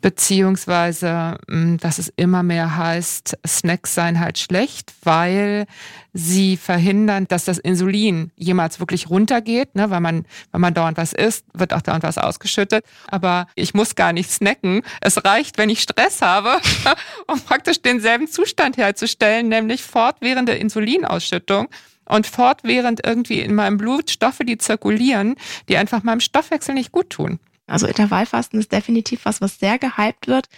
beziehungsweise 0.00 1.38
hm, 1.48 1.78
dass 1.78 1.98
es 1.98 2.12
immer 2.16 2.42
mehr 2.42 2.76
heißt, 2.76 3.38
Snacks 3.46 3.94
seien 3.94 4.20
halt 4.20 4.38
schlecht, 4.38 4.92
weil 5.02 5.66
sie 6.12 6.56
verhindern, 6.56 7.26
dass 7.28 7.44
das 7.44 7.58
Insulin 7.58 8.32
jemals 8.36 8.80
wirklich 8.80 9.10
runtergeht, 9.10 9.74
ne? 9.74 9.90
weil 9.90 10.00
man, 10.00 10.26
wenn 10.52 10.60
man 10.60 10.74
dauernd 10.74 10.98
was 10.98 11.12
isst, 11.12 11.44
wird 11.54 11.72
auch 11.72 11.82
dauernd 11.82 12.02
was 12.02 12.18
ausgeschüttet. 12.18 12.84
Aber 13.08 13.46
ich 13.54 13.74
muss 13.74 13.94
gar 13.94 14.12
nicht 14.12 14.30
snacken. 14.30 14.82
Es 15.00 15.24
reicht, 15.24 15.58
wenn 15.58 15.70
ich 15.70 15.80
Stress 15.80 16.22
habe, 16.22 16.60
um 17.26 17.40
praktisch 17.40 17.82
denselben 17.82 18.28
Zustand 18.28 18.76
herzustellen, 18.76 19.48
nämlich 19.48 19.82
fortwährende 19.82 20.54
Insulinausschüttung 20.54 21.68
und 22.06 22.26
fortwährend 22.26 23.06
irgendwie 23.06 23.40
in 23.40 23.54
meinem 23.54 23.78
Blut 23.78 24.10
Stoffe, 24.10 24.44
die 24.44 24.58
zirkulieren, 24.58 25.36
die 25.68 25.76
einfach 25.76 26.02
meinem 26.02 26.20
Stoffwechsel 26.20 26.74
nicht 26.74 26.92
gut 26.92 27.10
tun. 27.10 27.38
Also 27.70 27.86
Intervallfasten 27.86 28.58
ist 28.58 28.72
definitiv 28.72 29.24
was, 29.24 29.40
was 29.40 29.58
sehr 29.58 29.78
gehypt 29.78 30.26
wird. 30.26 30.48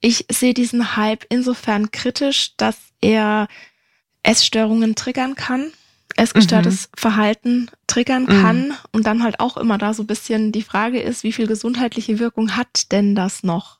Ich 0.00 0.26
sehe 0.30 0.54
diesen 0.54 0.96
Hype 0.96 1.24
insofern 1.28 1.90
kritisch, 1.90 2.56
dass 2.56 2.76
er 3.00 3.48
Essstörungen 4.22 4.94
triggern 4.94 5.34
kann. 5.34 5.72
essgestörtes 6.16 6.88
mhm. 6.88 7.00
Verhalten 7.00 7.70
triggern 7.86 8.24
mhm. 8.24 8.42
kann. 8.42 8.74
Und 8.92 9.06
dann 9.06 9.22
halt 9.22 9.40
auch 9.40 9.56
immer 9.56 9.78
da 9.78 9.94
so 9.94 10.02
ein 10.02 10.08
bisschen 10.08 10.52
die 10.52 10.62
Frage 10.62 11.00
ist, 11.00 11.22
wie 11.22 11.32
viel 11.32 11.46
gesundheitliche 11.46 12.18
Wirkung 12.18 12.56
hat 12.56 12.92
denn 12.92 13.14
das 13.14 13.42
noch? 13.42 13.78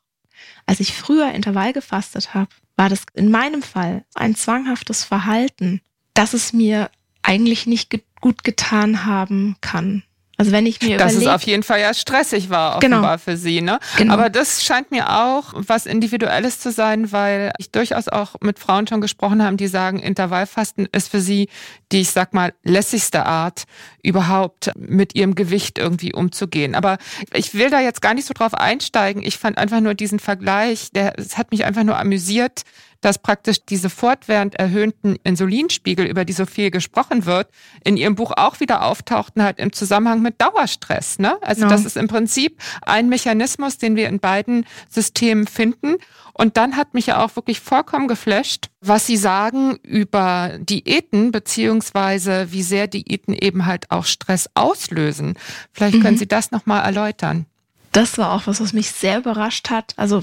Als 0.66 0.80
ich 0.80 0.94
früher 0.94 1.32
Intervall 1.32 1.72
gefastet 1.72 2.34
habe, 2.34 2.50
war 2.76 2.88
das 2.88 3.02
in 3.14 3.30
meinem 3.30 3.62
Fall 3.62 4.04
ein 4.14 4.34
zwanghaftes 4.34 5.04
Verhalten, 5.04 5.80
dass 6.14 6.32
es 6.32 6.52
mir 6.52 6.90
eigentlich 7.22 7.66
nicht 7.66 7.90
ge 7.90 8.00
gut 8.20 8.44
getan 8.44 9.06
haben 9.06 9.56
kann. 9.62 10.02
Also 10.40 10.52
wenn 10.52 10.64
ich 10.64 10.80
mir 10.80 10.96
Dass 10.96 11.12
überleg, 11.12 11.28
es 11.28 11.34
auf 11.34 11.42
jeden 11.42 11.62
Fall 11.62 11.80
ja 11.80 11.92
stressig 11.92 12.48
war, 12.48 12.78
offenbar 12.78 13.00
genau. 13.02 13.18
für 13.18 13.36
Sie. 13.36 13.60
Ne? 13.60 13.78
Genau. 13.98 14.14
Aber 14.14 14.30
das 14.30 14.64
scheint 14.64 14.90
mir 14.90 15.10
auch 15.10 15.52
was 15.54 15.84
Individuelles 15.84 16.58
zu 16.58 16.72
sein, 16.72 17.12
weil 17.12 17.52
ich 17.58 17.70
durchaus 17.70 18.08
auch 18.08 18.36
mit 18.40 18.58
Frauen 18.58 18.86
schon 18.86 19.02
gesprochen 19.02 19.44
habe, 19.44 19.56
die 19.56 19.66
sagen, 19.66 19.98
Intervallfasten 19.98 20.88
ist 20.92 21.10
für 21.10 21.20
sie 21.20 21.50
die, 21.92 22.00
ich 22.00 22.10
sag 22.10 22.32
mal, 22.32 22.54
lässigste 22.62 23.26
Art, 23.26 23.64
überhaupt 24.02 24.72
mit 24.78 25.14
ihrem 25.14 25.34
Gewicht 25.34 25.78
irgendwie 25.78 26.14
umzugehen. 26.14 26.74
Aber 26.74 26.96
ich 27.34 27.52
will 27.52 27.68
da 27.68 27.80
jetzt 27.80 28.00
gar 28.00 28.14
nicht 28.14 28.26
so 28.26 28.32
drauf 28.32 28.54
einsteigen. 28.54 29.22
Ich 29.22 29.36
fand 29.36 29.58
einfach 29.58 29.80
nur 29.80 29.92
diesen 29.92 30.20
Vergleich, 30.20 30.90
der, 30.92 31.18
es 31.18 31.36
hat 31.36 31.50
mich 31.50 31.66
einfach 31.66 31.84
nur 31.84 31.98
amüsiert, 31.98 32.62
dass 33.00 33.18
praktisch 33.18 33.64
diese 33.64 33.90
fortwährend 33.90 34.54
erhöhten 34.56 35.16
Insulinspiegel, 35.24 36.06
über 36.06 36.24
die 36.24 36.32
so 36.32 36.46
viel 36.46 36.70
gesprochen 36.70 37.26
wird, 37.26 37.48
in 37.84 37.96
ihrem 37.96 38.14
Buch 38.14 38.32
auch 38.36 38.60
wieder 38.60 38.84
auftauchten 38.84 39.42
halt 39.42 39.58
im 39.58 39.72
Zusammenhang 39.72 40.22
mit 40.22 40.40
Dauerstress. 40.40 41.18
Ne? 41.18 41.36
Also 41.42 41.62
ja. 41.62 41.68
das 41.68 41.84
ist 41.84 41.96
im 41.96 42.08
Prinzip 42.08 42.60
ein 42.82 43.08
Mechanismus, 43.08 43.78
den 43.78 43.96
wir 43.96 44.08
in 44.08 44.20
beiden 44.20 44.66
Systemen 44.88 45.46
finden. 45.46 45.96
Und 46.32 46.56
dann 46.56 46.76
hat 46.76 46.94
mich 46.94 47.06
ja 47.06 47.22
auch 47.24 47.36
wirklich 47.36 47.60
vollkommen 47.60 48.08
geflasht, 48.08 48.70
was 48.80 49.06
Sie 49.06 49.16
sagen 49.16 49.76
über 49.82 50.52
Diäten, 50.58 51.32
beziehungsweise 51.32 52.52
wie 52.52 52.62
sehr 52.62 52.86
Diäten 52.86 53.34
eben 53.34 53.66
halt 53.66 53.90
auch 53.90 54.04
Stress 54.04 54.48
auslösen. 54.54 55.34
Vielleicht 55.72 55.96
mhm. 55.96 56.02
können 56.02 56.18
Sie 56.18 56.28
das 56.28 56.50
nochmal 56.50 56.82
erläutern. 56.82 57.46
Das 57.92 58.18
war 58.18 58.32
auch 58.32 58.46
was, 58.46 58.60
was 58.60 58.72
mich 58.72 58.90
sehr 58.92 59.18
überrascht 59.18 59.68
hat. 59.70 59.94
Also 59.96 60.22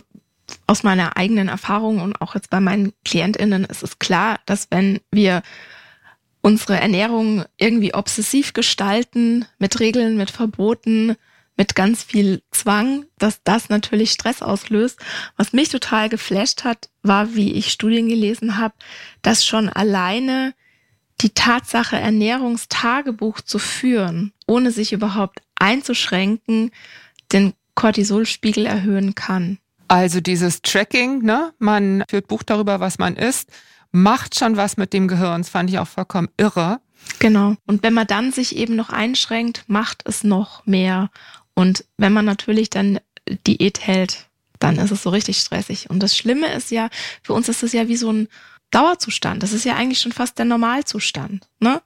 aus 0.66 0.84
meiner 0.84 1.18
eigenen 1.18 1.48
Erfahrung 1.50 2.02
und 2.02 2.22
auch 2.22 2.36
jetzt 2.36 2.50
bei 2.50 2.60
meinen 2.60 2.94
KlientInnen 3.04 3.66
ist 3.66 3.84
es 3.84 4.00
klar, 4.00 4.40
dass 4.46 4.68
wenn 4.70 5.00
wir 5.12 5.42
unsere 6.42 6.80
Ernährung 6.80 7.44
irgendwie 7.58 7.94
obsessiv 7.94 8.54
gestalten, 8.54 9.46
mit 9.60 9.80
Regeln, 9.80 10.18
mit 10.18 10.32
Verboten, 10.32 11.16
mit 11.58 11.76
ganz 11.76 12.04
viel 12.04 12.44
Zwang, 12.52 13.06
dass 13.18 13.42
das 13.44 13.70
natürlich 13.70 14.12
Stress 14.12 14.42
auslöst. 14.42 15.00
Was 15.36 15.54
mich 15.54 15.70
total 15.70 16.08
geflasht 16.08 16.64
hat, 16.64 16.90
war, 17.02 17.36
wie 17.36 17.54
ich 17.54 17.72
Studien 17.72 18.08
gelesen 18.08 18.58
habe, 18.58 18.76
dass 19.24 19.46
schon 19.46 19.68
alleine 19.68 20.54
die 21.22 21.32
Tatsache, 21.32 21.98
Ernährungstagebuch 21.98 23.42
zu 23.42 23.58
führen, 23.58 24.34
ohne 24.46 24.72
sich 24.72 24.94
überhaupt 24.94 25.42
einzuschränken, 25.56 26.72
den 27.32 27.54
Cortisolspiegel 27.74 28.68
erhöhen 28.68 29.16
kann. 29.16 29.58
Also 29.88 30.22
dieses 30.22 30.62
Tracking, 30.62 31.22
ne? 31.24 31.54
Man 31.60 32.04
führt 32.10 32.28
Buch 32.28 32.44
darüber, 32.44 32.80
was 32.80 32.98
man 32.98 33.16
isst, 33.16 33.50
macht 33.92 34.38
schon 34.38 34.58
was 34.58 34.78
mit 34.78 34.94
dem 34.94 35.08
Gehirn. 35.08 35.42
Das 35.42 35.50
fand 35.50 35.70
ich 35.70 35.80
auch 35.80 35.88
vollkommen 35.88 36.30
irre. 36.38 36.80
Genau. 37.20 37.56
Und 37.66 37.84
wenn 37.84 37.94
man 37.94 38.08
dann 38.08 38.32
sich 38.32 38.56
eben 38.56 38.76
noch 38.76 38.90
einschränkt, 38.90 39.64
macht 39.68 40.04
es 40.06 40.24
noch 40.24 40.66
mehr. 40.66 41.10
Und 41.54 41.86
wenn 41.98 42.14
man 42.14 42.26
natürlich 42.26 42.70
dann 42.70 43.00
Diät 43.46 43.86
hält, 43.86 44.28
dann 44.60 44.78
ist 44.78 44.92
es 44.92 45.04
so 45.04 45.10
richtig 45.10 45.38
stressig. 45.38 45.90
Und 45.90 46.02
das 46.02 46.18
Schlimme 46.18 46.52
ist 46.54 46.72
ja, 46.72 46.90
für 47.24 47.34
uns 47.34 47.48
ist 47.50 47.64
es 47.64 47.74
ja 47.74 47.88
wie 47.88 47.98
so 47.98 48.12
ein 48.12 48.28
Dauerzustand. 48.72 49.44
Das 49.44 49.54
ist 49.54 49.66
ja 49.66 49.76
eigentlich 49.76 50.02
schon 50.02 50.12
fast 50.12 50.38
der 50.38 50.46
Normalzustand. 50.46 51.48
Ne? 51.60 51.82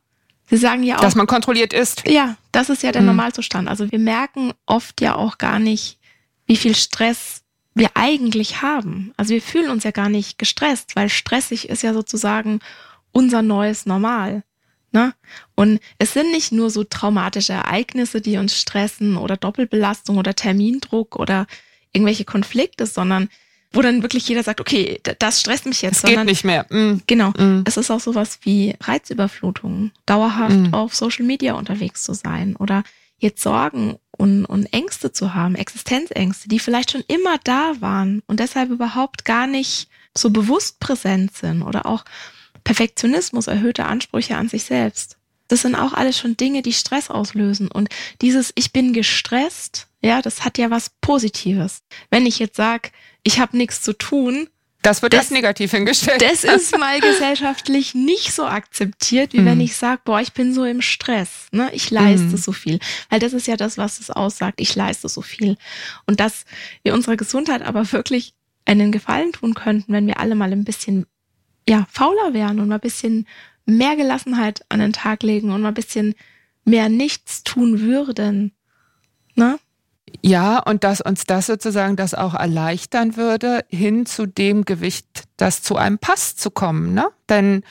Sie 0.50 0.58
sagen 0.58 0.84
ja 0.84 0.98
auch. 0.98 1.02
Dass 1.02 1.16
man 1.16 1.28
kontrolliert 1.28 1.74
ist. 1.74 2.08
Ja, 2.08 2.38
das 2.52 2.70
ist 2.70 2.84
ja 2.84 2.92
der 2.92 3.02
hm. 3.02 3.08
Normalzustand. 3.08 3.68
Also 3.68 3.92
wir 3.92 4.00
merken 4.00 4.54
oft 4.66 5.00
ja 5.02 5.16
auch 5.16 5.38
gar 5.38 5.60
nicht, 5.60 6.00
wie 6.46 6.58
viel 6.58 6.76
Stress 6.76 7.41
wir 7.74 7.92
eigentlich 7.96 8.62
haben. 8.62 9.14
Also 9.18 9.34
wir 9.34 9.42
fühlen 9.42 9.70
uns 9.70 9.84
ja 9.84 9.92
gar 9.92 10.10
nicht 10.10 10.38
gestresst, 10.38 10.96
weil 10.96 11.10
stressig 11.10 11.70
ist 11.70 11.84
ja 11.84 11.94
sozusagen 11.94 12.60
unser 13.12 13.42
neues 13.42 13.86
Normal. 13.86 14.44
Ne? 14.92 15.14
Und 15.56 15.80
es 16.00 16.14
sind 16.14 16.32
nicht 16.32 16.52
nur 16.52 16.70
so 16.70 16.84
traumatische 16.84 17.54
Ereignisse, 17.54 18.20
die 18.20 18.38
uns 18.38 18.60
stressen 18.60 19.16
oder 19.16 19.38
Doppelbelastung 19.38 20.18
oder 20.18 20.36
Termindruck 20.36 21.16
oder 21.16 21.48
irgendwelche 21.94 22.26
Konflikte, 22.26 22.86
sondern 22.86 23.30
wo 23.74 23.82
dann 23.82 24.02
wirklich 24.02 24.28
jeder 24.28 24.44
sagt, 24.44 24.60
okay, 24.60 25.00
das 25.20 25.40
stresst 25.40 25.66
mich 25.66 25.82
jetzt. 25.82 26.04
Es 26.04 26.10
geht 26.10 26.26
nicht 26.26 26.44
mehr. 26.44 26.66
Mm. 26.70 27.02
Genau. 27.08 27.30
Mm. 27.32 27.64
Es 27.66 27.78
ist 27.78 27.90
auch 27.90 28.02
sowas 28.02 28.40
wie 28.42 28.76
Reizüberflutung, 28.82 29.92
dauerhaft 30.06 30.58
mm. 30.58 30.74
auf 30.74 30.94
Social 30.94 31.26
Media 31.26 31.54
unterwegs 31.54 32.04
zu 32.04 32.14
sein 32.14 32.58
oder 32.58 32.84
jetzt 33.18 33.42
Sorgen 33.42 33.98
und, 34.22 34.46
und 34.46 34.72
Ängste 34.72 35.12
zu 35.12 35.34
haben, 35.34 35.56
Existenzängste, 35.56 36.48
die 36.48 36.60
vielleicht 36.60 36.92
schon 36.92 37.04
immer 37.08 37.40
da 37.44 37.74
waren 37.80 38.22
und 38.28 38.40
deshalb 38.40 38.70
überhaupt 38.70 39.26
gar 39.26 39.48
nicht 39.48 39.90
so 40.16 40.30
bewusst 40.30 40.80
präsent 40.80 41.36
sind 41.36 41.64
oder 41.64 41.88
auch 41.88 42.06
Perfektionismus, 42.64 43.48
erhöhte 43.48 43.86
Ansprüche 43.86 44.38
an 44.38 44.48
sich 44.48 44.64
selbst. 44.66 45.18
Das 45.48 45.64
sind 45.64 45.74
auch 45.74 45.94
alles 45.94 46.20
schon 46.20 46.38
Dinge, 46.38 46.62
die 46.62 46.72
Stress 46.72 47.10
auslösen. 47.10 47.70
Und 47.70 47.90
dieses 48.22 48.54
Ich 48.54 48.72
bin 48.72 48.94
gestresst, 48.94 49.88
ja, 50.02 50.22
das 50.22 50.46
hat 50.46 50.60
ja 50.60 50.70
was 50.70 50.92
Positives. 51.02 51.82
Wenn 52.12 52.28
ich 52.28 52.38
jetzt 52.38 52.58
sage, 52.58 52.92
ich 53.24 53.40
habe 53.40 53.58
nichts 53.58 53.82
zu 53.82 53.94
tun, 53.94 54.48
das 54.82 55.02
wird 55.02 55.14
das, 55.14 55.20
als 55.20 55.32
negativ 55.32 55.72
hingestellt. 55.72 56.22
Das 56.22 56.44
ist 56.44 56.78
mal 56.78 57.00
gesellschaftlich 57.00 57.94
nicht 57.94 58.34
so 58.34 58.46
akzeptiert, 58.46 59.34
wie 59.34 59.40
hm. 59.40 59.46
wenn 59.46 59.62
ich 59.62 59.76
sage, 59.76 60.02
boah, 60.04 60.22
ich 60.22 60.34
bin 60.34 60.54
so 60.54 60.66
im 60.66 60.82
Stress, 60.82 61.48
ne? 61.52 61.70
Ich 61.74 61.92
leiste 61.92 62.32
hm. 62.32 62.38
so 62.38 62.52
viel. 62.52 62.80
Weil 63.10 63.20
das 63.20 63.34
ist 63.34 63.48
ja 63.48 63.58
das, 63.58 63.78
was 63.78 64.00
es 64.00 64.10
aussagt, 64.10 64.60
ich 64.60 64.76
leiste 64.76 65.08
so 65.08 65.22
viel. 65.22 65.58
Und 66.08 66.20
dass 66.20 66.46
wir 66.84 66.94
unserer 66.94 67.18
Gesundheit 67.18 67.62
aber 67.62 67.92
wirklich 67.92 68.34
einen 68.66 68.92
Gefallen 68.92 69.34
tun 69.34 69.54
könnten, 69.54 69.94
wenn 69.94 70.08
wir 70.08 70.20
alle 70.20 70.36
mal 70.36 70.52
ein 70.52 70.64
bisschen 70.64 71.06
ja, 71.68 71.88
fauler 71.92 72.34
wären 72.34 72.60
und 72.60 72.68
mal 72.68 72.76
ein 72.76 72.82
bisschen 72.82 73.28
mehr 73.66 73.96
Gelassenheit 73.96 74.66
an 74.70 74.80
den 74.80 74.94
Tag 74.94 75.24
legen 75.24 75.52
und 75.52 75.62
mal 75.62 75.70
ein 75.70 75.74
bisschen 75.74 76.16
mehr 76.66 76.90
nichts 76.90 77.44
tun 77.44 77.82
würden. 77.82 78.54
Ne? 79.36 79.60
Ja, 80.22 80.60
und 80.60 80.84
dass 80.84 81.02
uns 81.02 81.24
das 81.26 81.48
sozusagen 81.48 81.96
das 81.96 82.14
auch 82.14 82.34
erleichtern 82.34 83.18
würde, 83.18 83.66
hin 83.70 84.06
zu 84.06 84.26
dem 84.26 84.66
Gewicht, 84.66 85.24
das 85.38 85.64
zu 85.64 85.78
einem 85.78 85.98
passt, 85.98 86.40
zu 86.40 86.52
kommen. 86.52 86.94
Ne? 86.94 87.08
Denn 87.30 87.64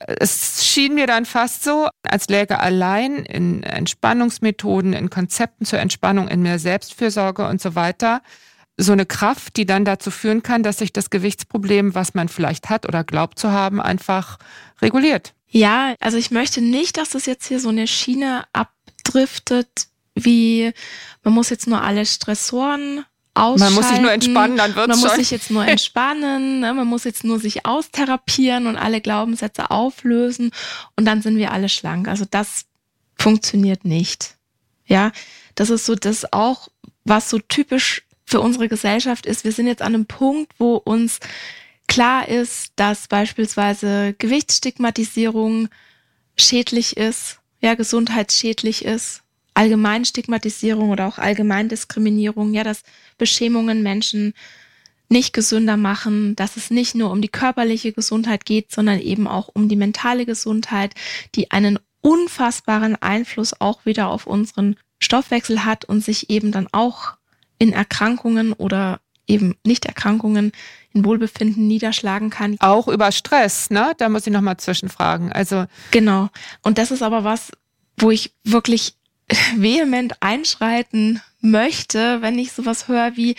äh, 0.00 0.16
es 0.18 0.64
schien 0.64 0.94
mir 0.94 1.06
dann 1.06 1.24
fast 1.24 1.64
so, 1.64 1.88
als 2.02 2.28
läge 2.28 2.60
allein 2.60 3.16
in 3.16 3.62
Entspannungsmethoden, 3.62 4.92
in 4.92 5.10
Konzepten 5.10 5.64
zur 5.64 5.78
Entspannung, 5.78 6.28
in 6.28 6.42
mehr 6.42 6.58
Selbstfürsorge 6.58 7.46
und 7.46 7.60
so 7.60 7.74
weiter, 7.74 8.22
so 8.76 8.92
eine 8.92 9.06
Kraft, 9.06 9.56
die 9.56 9.66
dann 9.66 9.84
dazu 9.84 10.10
führen 10.10 10.42
kann, 10.42 10.62
dass 10.62 10.78
sich 10.78 10.92
das 10.92 11.10
Gewichtsproblem, 11.10 11.94
was 11.94 12.14
man 12.14 12.28
vielleicht 12.28 12.70
hat 12.70 12.86
oder 12.86 13.04
glaubt 13.04 13.38
zu 13.38 13.52
haben, 13.52 13.80
einfach 13.80 14.38
reguliert. 14.82 15.32
Ja, 15.48 15.94
also 16.00 16.16
ich 16.16 16.32
möchte 16.32 16.60
nicht, 16.60 16.96
dass 16.96 17.10
das 17.10 17.26
jetzt 17.26 17.46
hier 17.46 17.60
so 17.60 17.68
eine 17.68 17.86
Schiene 17.86 18.44
abdriftet, 18.52 19.86
wie 20.14 20.72
man 21.22 21.34
muss 21.34 21.50
jetzt 21.50 21.66
nur 21.66 21.82
alle 21.82 22.06
Stressoren 22.06 23.04
ausschalten. 23.34 23.74
Man 23.74 23.74
muss 23.74 23.88
sich 23.90 24.00
nur 24.00 24.12
entspannen, 24.12 24.56
dann 24.56 24.74
wird's 24.76 24.88
Man 24.88 24.98
schon. 24.98 25.08
muss 25.08 25.16
sich 25.16 25.30
jetzt 25.30 25.50
nur 25.50 25.66
entspannen, 25.66 26.60
ne? 26.60 26.72
man 26.72 26.86
muss 26.86 27.04
jetzt 27.04 27.24
nur 27.24 27.40
sich 27.40 27.66
austherapieren 27.66 28.66
und 28.66 28.76
alle 28.76 29.00
Glaubenssätze 29.00 29.70
auflösen 29.70 30.52
und 30.96 31.04
dann 31.04 31.22
sind 31.22 31.36
wir 31.36 31.52
alle 31.52 31.68
schlank. 31.68 32.08
Also 32.08 32.24
das 32.30 32.66
funktioniert 33.18 33.84
nicht. 33.84 34.36
Ja, 34.86 35.12
das 35.54 35.70
ist 35.70 35.86
so 35.86 35.94
das 35.94 36.32
auch, 36.32 36.68
was 37.04 37.30
so 37.30 37.38
typisch 37.38 38.02
für 38.24 38.40
unsere 38.40 38.68
Gesellschaft 38.68 39.26
ist. 39.26 39.44
Wir 39.44 39.52
sind 39.52 39.66
jetzt 39.66 39.82
an 39.82 39.94
einem 39.94 40.06
Punkt, 40.06 40.52
wo 40.58 40.76
uns 40.76 41.20
klar 41.88 42.28
ist, 42.28 42.72
dass 42.76 43.08
beispielsweise 43.08 44.14
Gewichtsstigmatisierung 44.18 45.68
schädlich 46.36 46.96
ist, 46.96 47.40
ja, 47.60 47.74
gesundheitsschädlich 47.74 48.84
ist 48.84 49.23
Allgemeinstigmatisierung 49.54 50.90
oder 50.90 51.06
auch 51.06 51.18
Allgemeindiskriminierung, 51.18 52.52
ja, 52.54 52.64
dass 52.64 52.82
Beschämungen 53.18 53.82
Menschen 53.82 54.34
nicht 55.08 55.32
gesünder 55.32 55.76
machen, 55.76 56.34
dass 56.36 56.56
es 56.56 56.70
nicht 56.70 56.94
nur 56.94 57.10
um 57.10 57.20
die 57.20 57.28
körperliche 57.28 57.92
Gesundheit 57.92 58.44
geht, 58.44 58.72
sondern 58.72 59.00
eben 59.00 59.28
auch 59.28 59.48
um 59.52 59.68
die 59.68 59.76
mentale 59.76 60.26
Gesundheit, 60.26 60.94
die 61.34 61.50
einen 61.50 61.78
unfassbaren 62.00 62.96
Einfluss 63.00 63.58
auch 63.60 63.86
wieder 63.86 64.08
auf 64.08 64.26
unseren 64.26 64.76
Stoffwechsel 64.98 65.64
hat 65.64 65.84
und 65.84 66.02
sich 66.02 66.30
eben 66.30 66.52
dann 66.52 66.68
auch 66.72 67.14
in 67.58 67.72
Erkrankungen 67.72 68.52
oder 68.52 69.00
eben 69.26 69.56
Nichterkrankungen 69.64 70.52
in 70.92 71.04
Wohlbefinden 71.04 71.66
niederschlagen 71.66 72.30
kann. 72.30 72.56
Auch 72.60 72.88
über 72.88 73.10
Stress, 73.12 73.70
ne? 73.70 73.94
Da 73.98 74.08
muss 74.08 74.26
ich 74.26 74.32
nochmal 74.32 74.58
zwischenfragen. 74.58 75.32
Also. 75.32 75.66
Genau. 75.90 76.28
Und 76.62 76.78
das 76.78 76.90
ist 76.90 77.02
aber 77.02 77.24
was, 77.24 77.52
wo 77.96 78.10
ich 78.10 78.32
wirklich 78.44 78.96
vehement 79.56 80.22
einschreiten 80.22 81.20
möchte, 81.40 82.22
wenn 82.22 82.38
ich 82.38 82.52
sowas 82.52 82.88
höre 82.88 83.16
wie, 83.16 83.36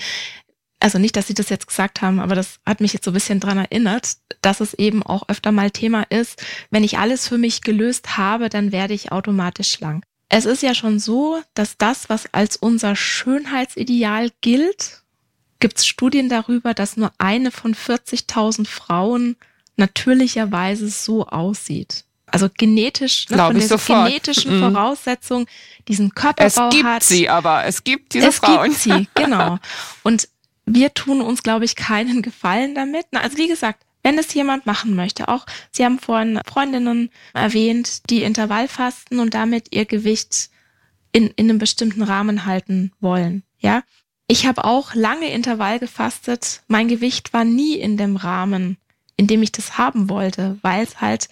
also 0.80 1.00
nicht, 1.00 1.16
dass 1.16 1.28
sie 1.28 1.34
das 1.34 1.50
jetzt 1.50 1.68
gesagt 1.68 2.02
haben, 2.02 2.20
aber 2.20 2.36
das 2.36 2.60
hat 2.66 2.82
mich 2.82 2.94
jetzt 2.94 3.06
so 3.06 3.12
ein 3.12 3.16
bisschen 3.16 3.40
dran 3.40 3.58
erinnert, 3.58 4.18
dass 4.42 4.60
es 4.60 4.74
eben 4.74 5.04
auch 5.04 5.30
öfter 5.30 5.52
mal 5.52 5.72
Thema 5.72 6.04
ist, 6.04 6.44
wenn 6.70 6.84
ich 6.84 6.98
alles 6.98 7.28
für 7.28 7.38
mich 7.38 7.62
gelöst 7.62 8.18
habe, 8.18 8.50
dann 8.50 8.72
werde 8.72 8.94
ich 8.94 9.12
automatisch 9.12 9.72
schlank. 9.72 10.04
Es 10.30 10.46
ist 10.46 10.64
ja 10.64 10.74
schon 10.74 11.00
so, 11.00 11.42
dass 11.54 11.78
das, 11.78 12.10
was 12.10 12.34
als 12.34 12.58
unser 12.58 12.96
Schönheitsideal 12.96 14.32
gilt, 14.42 15.04
gibt 15.60 15.78
es 15.78 15.88
Studien 15.88 16.30
darüber, 16.30 16.74
dass 16.74 16.98
nur 16.98 17.12
eine 17.18 17.52
von 17.52 17.74
40.000 17.74 18.68
Frauen 18.68 19.38
natürlicherweise 19.78 20.88
so 20.88 21.28
aussieht. 21.28 22.06
Also 22.28 22.50
genetisch, 22.56 23.30
ne, 23.30 23.38
von 23.38 23.56
diesen 23.56 23.78
genetischen 23.78 24.58
mhm. 24.58 24.74
Voraussetzungen, 24.74 25.46
diesen 25.88 26.14
Körperbau 26.16 26.66
hat. 26.66 26.74
Es 26.74 26.76
gibt 26.76 26.86
hat. 26.86 27.04
sie 27.04 27.30
aber, 27.30 27.66
es 27.66 27.84
gibt 27.84 28.14
diese 28.14 28.28
es 28.28 28.38
Frauen. 28.38 28.72
Es 28.72 28.84
gibt 28.84 28.98
sie, 28.98 29.08
genau. 29.16 29.60
Und 30.04 30.28
wir 30.66 30.94
tun 30.94 31.22
uns, 31.22 31.44
glaube 31.44 31.66
ich, 31.66 31.76
keinen 31.76 32.22
Gefallen 32.22 32.74
damit. 32.74 33.06
Also 33.12 33.38
wie 33.38 33.48
gesagt, 33.48 33.86
wenn 34.04 34.18
es 34.18 34.34
jemand 34.34 34.66
machen 34.66 34.96
möchte, 34.96 35.30
auch 35.30 35.46
Sie 35.72 35.84
haben 35.84 36.00
vorhin 36.00 36.40
Freundinnen 36.46 37.10
erwähnt, 37.34 38.10
die 38.10 38.24
Intervallfasten 38.24 39.20
und 39.20 39.34
damit 39.34 39.76
ihr 39.76 39.86
Gewicht 39.86 40.50
in, 41.12 41.28
in 41.36 41.50
einem 41.50 41.60
bestimmten 41.60 42.04
Rahmen 42.04 42.46
halten 42.46 42.92
wollen. 43.00 43.44
Ja, 43.60 43.84
ich 44.28 44.46
habe 44.46 44.64
auch 44.64 44.94
lange 44.94 45.32
Intervall 45.32 45.80
gefastet. 45.80 46.62
Mein 46.68 46.88
Gewicht 46.88 47.34
war 47.34 47.46
nie 47.46 47.76
in 47.76 47.98
dem 47.98 48.16
Rahmen, 48.16 48.78
in 49.18 49.28
dem 49.28 49.42
ich 49.44 49.52
das 49.52 49.78
haben 49.78 50.10
wollte, 50.10 50.58
weil 50.62 50.84
es 50.84 51.00
halt, 51.02 51.30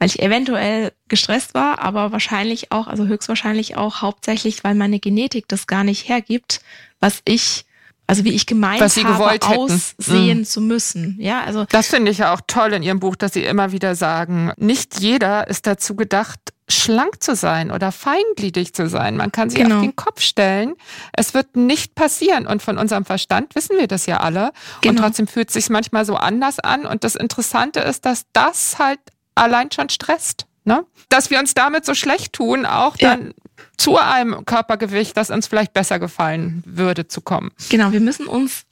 weil 0.00 0.08
ich 0.08 0.20
eventuell 0.20 0.90
gestresst 1.06 1.54
war, 1.54 1.78
aber 1.78 2.10
wahrscheinlich 2.10 2.72
auch, 2.72 2.88
also 2.88 3.06
höchstwahrscheinlich 3.06 3.76
auch 3.76 4.02
hauptsächlich, 4.02 4.64
weil 4.64 4.74
meine 4.74 4.98
Genetik 4.98 5.46
das 5.46 5.68
gar 5.68 5.84
nicht 5.84 6.08
hergibt, 6.08 6.60
was 6.98 7.20
ich 7.24 7.64
also 8.08 8.24
wie 8.24 8.32
ich 8.32 8.46
gemeint 8.46 8.80
Was 8.80 8.94
sie 8.94 9.04
habe, 9.04 9.14
gewollt 9.38 9.44
aussehen 9.46 10.38
Mhm. 10.38 10.44
zu 10.44 10.60
müssen. 10.60 11.16
Ja, 11.20 11.42
also 11.44 11.64
Das 11.70 11.86
finde 11.86 12.10
ich 12.10 12.18
ja 12.18 12.34
auch 12.34 12.40
toll 12.44 12.72
in 12.72 12.82
Ihrem 12.82 12.98
Buch, 12.98 13.14
dass 13.14 13.34
Sie 13.34 13.44
immer 13.44 13.70
wieder 13.70 13.94
sagen, 13.94 14.50
nicht 14.56 14.98
jeder 14.98 15.46
ist 15.46 15.68
dazu 15.68 15.94
gedacht, 15.94 16.40
schlank 16.68 17.22
zu 17.22 17.36
sein 17.36 17.70
oder 17.70 17.92
feingliedig 17.92 18.74
zu 18.74 18.88
sein. 18.88 19.16
Man 19.16 19.30
kann 19.30 19.48
sich 19.48 19.60
Genau. 19.60 19.76
auf 19.76 19.82
den 19.82 19.94
Kopf 19.94 20.22
stellen. 20.22 20.74
Es 21.12 21.34
wird 21.34 21.54
nicht 21.54 21.94
passieren. 21.94 22.48
Und 22.48 22.62
von 22.62 22.78
unserem 22.78 23.04
Verstand 23.04 23.54
wissen 23.54 23.78
wir 23.78 23.86
das 23.86 24.06
ja 24.06 24.16
alle. 24.18 24.46
Und 24.46 24.52
Genau. 24.82 25.02
trotzdem 25.02 25.28
fühlt 25.28 25.46
es 25.50 25.54
sich 25.54 25.70
manchmal 25.70 26.04
so 26.04 26.16
anders 26.16 26.58
an. 26.58 26.86
Und 26.86 27.04
das 27.04 27.14
Interessante 27.14 27.78
ist, 27.78 28.06
dass 28.06 28.24
das 28.32 28.80
halt 28.80 28.98
allein 29.40 29.70
schon 29.72 29.88
stresst. 29.88 30.46
Ne? 30.64 30.84
Dass 31.08 31.30
wir 31.30 31.38
uns 31.38 31.54
damit 31.54 31.84
so 31.86 31.94
schlecht 31.94 32.34
tun, 32.34 32.66
auch 32.66 32.96
Ja. 32.98 33.16
dann 33.16 33.34
zu 33.76 33.96
einem 33.98 34.44
Körpergewicht, 34.44 35.16
das 35.16 35.30
uns 35.30 35.46
vielleicht 35.46 35.72
besser 35.72 35.98
gefallen 35.98 36.62
würde, 36.66 37.08
zu 37.08 37.20
kommen. 37.22 37.50
Genau, 37.70 37.92
wir 37.92 38.00
müssen 38.00 38.26
uns 38.26 38.64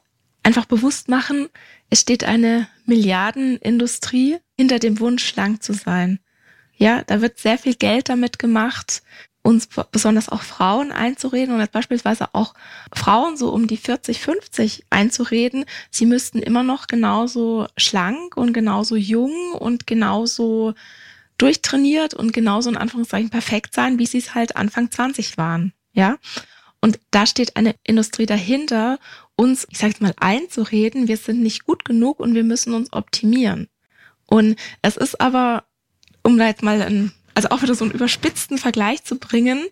einfach 0.43 0.67
bewusst 0.67 1.09
machen, 1.09 1.49
es 1.91 2.01
steht 2.01 2.25
eine 2.25 2.69
Milliardenindustrie 2.85 4.39
hinter 4.57 4.79
dem 4.79 5.01
Wunsch, 5.01 5.27
schlank 5.27 5.63
zu 5.63 5.73
sein. 5.73 6.21
Ja, 6.77 7.03
da 7.05 7.21
wird 7.21 7.39
sehr 7.39 7.59
viel 7.59 7.75
Geld 7.75 8.09
damit 8.09 8.39
gemacht, 8.39 9.03
uns 9.49 9.67
besonders 9.67 10.29
auch 10.29 10.43
Frauen 10.43 10.93
einzureden 10.93 11.55
und 11.55 11.73
beispielsweise 11.73 12.35
auch 12.35 12.53
Frauen 12.95 13.39
so 13.39 13.51
um 13.51 13.67
die 13.67 13.79
40, 13.79 14.21
50 14.21 14.85
einzureden, 14.91 15.65
sie 15.91 16.05
müssten 16.05 16.41
immer 16.41 16.63
noch 16.63 16.87
genauso 16.87 17.67
schlank 17.79 18.37
und 18.37 18.53
genauso 18.53 18.95
jung 18.95 19.53
und 19.53 19.87
genauso 19.87 20.75
durchtrainiert 21.39 22.13
und 22.13 22.35
genauso 22.35 22.69
in 22.69 22.77
Anführungszeichen 22.77 23.31
perfekt 23.31 23.73
sein, 23.73 23.99
wie 23.99 24.05
sie 24.05 24.19
es 24.19 24.35
halt 24.35 24.55
Anfang 24.55 24.91
20 24.91 25.39
waren. 25.39 25.73
Ja. 25.95 26.19
Und 26.83 27.01
da 27.11 27.25
steht 27.25 27.57
eine 27.57 27.75
Industrie 27.85 28.27
dahinter, 28.27 28.99
uns, 29.35 29.67
ich 29.71 29.79
sage 29.79 29.95
mal, 30.01 30.13
einzureden, 30.19 31.09
wir 31.09 31.17
sind 31.17 31.41
nicht 31.41 31.65
gut 31.65 31.87
genug 31.87 32.21
und 32.21 32.35
wir 32.35 32.45
müssen 32.45 32.75
uns 32.75 32.93
optimieren. 32.93 33.69
Und 34.27 34.57
es 34.83 34.99
ist 34.99 35.23
aber, 35.23 35.65
um 36.23 36.37
da 36.37 36.49
jetzt 36.49 36.63
mal 36.63 36.83
ein, 36.83 37.13
also 37.39 37.51
auch 37.51 37.63
wieder 37.63 37.77
so 37.77 37.85
einen 37.85 37.95
überspitzten 37.95 38.59
Vergleich 38.59 39.05
zu 39.05 39.17
bringen, 39.17 39.65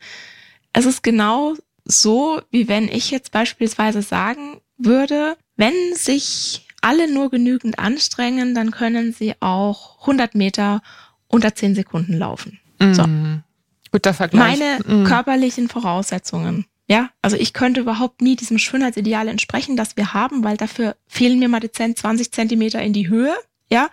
es 0.72 0.86
ist 0.86 1.02
genau 1.02 1.54
so, 1.84 2.40
wie 2.52 2.68
wenn 2.68 2.86
ich 2.86 3.10
jetzt 3.10 3.32
beispielsweise 3.32 4.02
sagen 4.02 4.60
würde, 4.78 5.36
wenn 5.56 5.74
sich 5.94 6.64
alle 6.80 7.12
nur 7.12 7.28
genügend 7.28 7.80
anstrengen, 7.80 8.54
dann 8.54 8.70
können 8.70 9.12
sie 9.12 9.34
auch 9.40 10.00
100 10.02 10.36
Meter 10.36 10.80
unter 11.26 11.56
10 11.56 11.74
Sekunden 11.74 12.12
laufen. 12.12 12.60
So. 12.78 13.02
Mm. 13.02 13.42
Guter 13.90 14.14
Vergleich. 14.14 14.60
Meine 14.60 14.78
Mm. 14.86 15.04
körperlichen 15.04 15.68
Voraussetzungen. 15.68 16.66
Ja, 16.86 17.10
also 17.20 17.36
ich 17.36 17.52
könnte 17.52 17.80
überhaupt 17.80 18.22
nie 18.22 18.36
diesem 18.36 18.58
Schönheitsideal 18.58 19.26
entsprechen, 19.26 19.76
das 19.76 19.96
wir 19.96 20.14
haben, 20.14 20.44
weil 20.44 20.56
dafür 20.56 20.94
fehlen 21.08 21.40
mir 21.40 21.48
mal 21.48 21.58
die 21.58 21.72
10, 21.72 21.96
20 21.96 22.30
Zentimeter 22.30 22.80
in 22.80 22.92
die 22.92 23.08
Höhe. 23.08 23.34
Ja, 23.68 23.88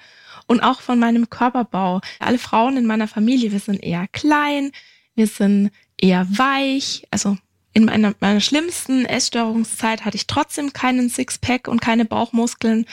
und 0.48 0.62
auch 0.62 0.82
von 0.82 1.00
meinem 1.00 1.30
Körperbau. 1.30 2.02
Alle 2.20 2.38
Frauen 2.38 2.78
in 2.78 2.86
meiner 2.86 3.08
Familie, 3.08 3.52
wir 3.52 3.60
sind 3.60 3.84
eher 3.84 4.08
klein, 4.12 4.72
wir 5.16 5.28
sind 5.28 5.72
eher 5.98 6.28
weich. 6.38 7.08
Also 7.12 7.38
in 7.74 7.86
meiner, 7.86 8.14
meiner 8.20 8.40
schlimmsten 8.40 9.06
Essstörungszeit 9.06 10.06
hatte 10.06 10.16
ich 10.16 10.28
trotzdem 10.28 10.74
keinen 10.74 11.10
Sixpack 11.10 11.68
und 11.68 11.82
keine 11.82 12.06
Bauchmuskeln, 12.06 12.86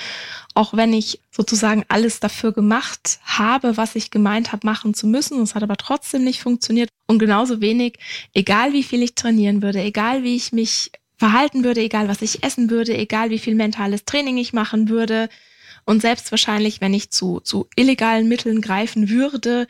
auch 0.54 0.72
wenn 0.74 0.94
ich 0.94 1.20
sozusagen 1.30 1.84
alles 1.88 2.20
dafür 2.20 2.52
gemacht 2.52 3.20
habe, 3.24 3.76
was 3.76 3.94
ich 3.94 4.10
gemeint 4.10 4.52
habe, 4.52 4.66
machen 4.66 4.94
zu 4.94 5.06
müssen. 5.06 5.42
Es 5.42 5.54
hat 5.54 5.62
aber 5.62 5.76
trotzdem 5.76 6.24
nicht 6.24 6.40
funktioniert. 6.40 6.88
Und 7.06 7.18
genauso 7.18 7.60
wenig, 7.60 7.98
egal 8.32 8.72
wie 8.72 8.82
viel 8.82 9.02
ich 9.02 9.14
trainieren 9.14 9.62
würde, 9.62 9.80
egal 9.80 10.22
wie 10.22 10.36
ich 10.36 10.52
mich 10.52 10.90
verhalten 11.18 11.62
würde, 11.64 11.82
egal 11.82 12.08
was 12.08 12.22
ich 12.22 12.42
essen 12.42 12.70
würde, 12.70 12.96
egal 12.96 13.28
wie 13.28 13.38
viel 13.38 13.54
mentales 13.54 14.06
Training 14.06 14.38
ich 14.38 14.54
machen 14.54 14.88
würde. 14.88 15.28
Und 15.84 16.02
selbst 16.02 16.30
wahrscheinlich, 16.30 16.80
wenn 16.80 16.94
ich 16.94 17.10
zu, 17.10 17.40
zu 17.40 17.68
illegalen 17.76 18.28
Mitteln 18.28 18.60
greifen 18.60 19.08
würde, 19.08 19.66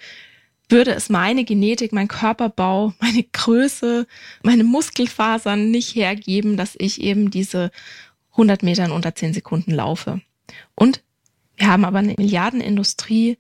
würde 0.69 0.93
es 0.93 1.09
meine 1.09 1.45
Genetik, 1.45 1.93
mein 1.93 2.09
Körperbau, 2.09 2.95
meine 3.01 3.25
Größe, 3.25 4.07
meine 4.43 4.65
Muskelfasern 4.65 5.71
nicht 5.71 5.95
hergeben, 5.95 6.57
dass 6.57 6.75
ich 6.79 7.01
eben 7.01 7.31
diese 7.31 7.71
100 8.33 8.63
Meter 8.63 8.85
in 8.85 8.93
unter 8.93 9.15
10 9.15 9.35
Sekunden 9.35 9.73
laufe. 9.73 10.21
Und 10.75 11.03
wir 11.57 11.69
haben 11.69 11.85
aber 11.85 11.99
eine 11.99 12.15
Milliardenindustrie, 12.17 13.39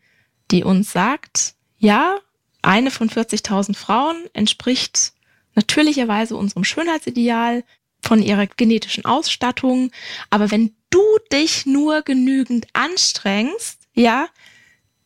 die 0.50 0.64
uns 0.64 0.92
sagt, 0.92 1.54
ja, 1.78 2.18
eine 2.62 2.90
von 2.90 3.08
40.000 3.08 3.74
Frauen 3.74 4.16
entspricht 4.34 5.12
natürlicherweise 5.54 6.36
unserem 6.36 6.64
Schönheitsideal 6.64 7.64
von 8.02 8.22
ihrer 8.22 8.46
genetischen 8.46 9.04
Ausstattung. 9.04 9.90
Aber 10.28 10.50
wenn 10.50 10.74
du 10.90 11.02
dich 11.32 11.66
nur 11.66 12.02
genügend 12.02 12.66
anstrengst, 12.72 13.78
ja, 13.94 14.28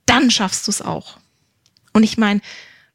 dann 0.06 0.30
schaffst 0.30 0.66
du 0.66 0.70
es 0.70 0.82
auch. 0.82 1.18
Und 1.92 2.02
ich 2.02 2.18
meine, 2.18 2.40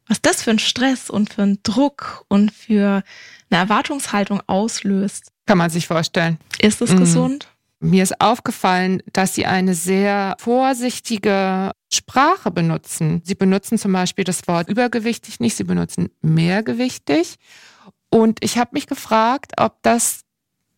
was 0.07 0.21
das 0.21 0.41
für 0.43 0.51
ein 0.51 0.59
Stress 0.59 1.09
und 1.09 1.33
für 1.33 1.43
einen 1.43 1.61
Druck 1.63 2.25
und 2.29 2.51
für 2.51 3.03
eine 3.49 3.59
Erwartungshaltung 3.61 4.41
auslöst, 4.47 5.31
Kann 5.45 5.57
man 5.59 5.69
sich 5.69 5.87
vorstellen. 5.87 6.37
ist 6.59 6.81
es 6.81 6.91
Mhm. 6.91 6.97
gesund? 6.99 7.47
Mir 7.79 8.03
ist 8.03 8.19
aufgefallen, 8.19 9.01
dass 9.13 9.35
Sie 9.35 9.45
eine 9.45 9.73
sehr 9.73 10.35
vorsichtige 10.39 11.71
Sprache 11.93 12.51
benutzen. 12.51 13.21
Sie 13.23 13.35
benutzen 13.35 13.77
zum 13.77 13.93
Beispiel 13.93 14.25
das 14.25 14.47
Wort 14.47 14.67
übergewichtig 14.69 15.39
nicht, 15.39 15.55
Sie 15.55 15.63
benutzen 15.63 16.09
mehrgewichtig. 16.21 17.35
Und 18.09 18.43
ich 18.43 18.57
habe 18.57 18.71
mich 18.73 18.85
gefragt, 18.87 19.53
ob 19.57 19.81
das 19.83 20.21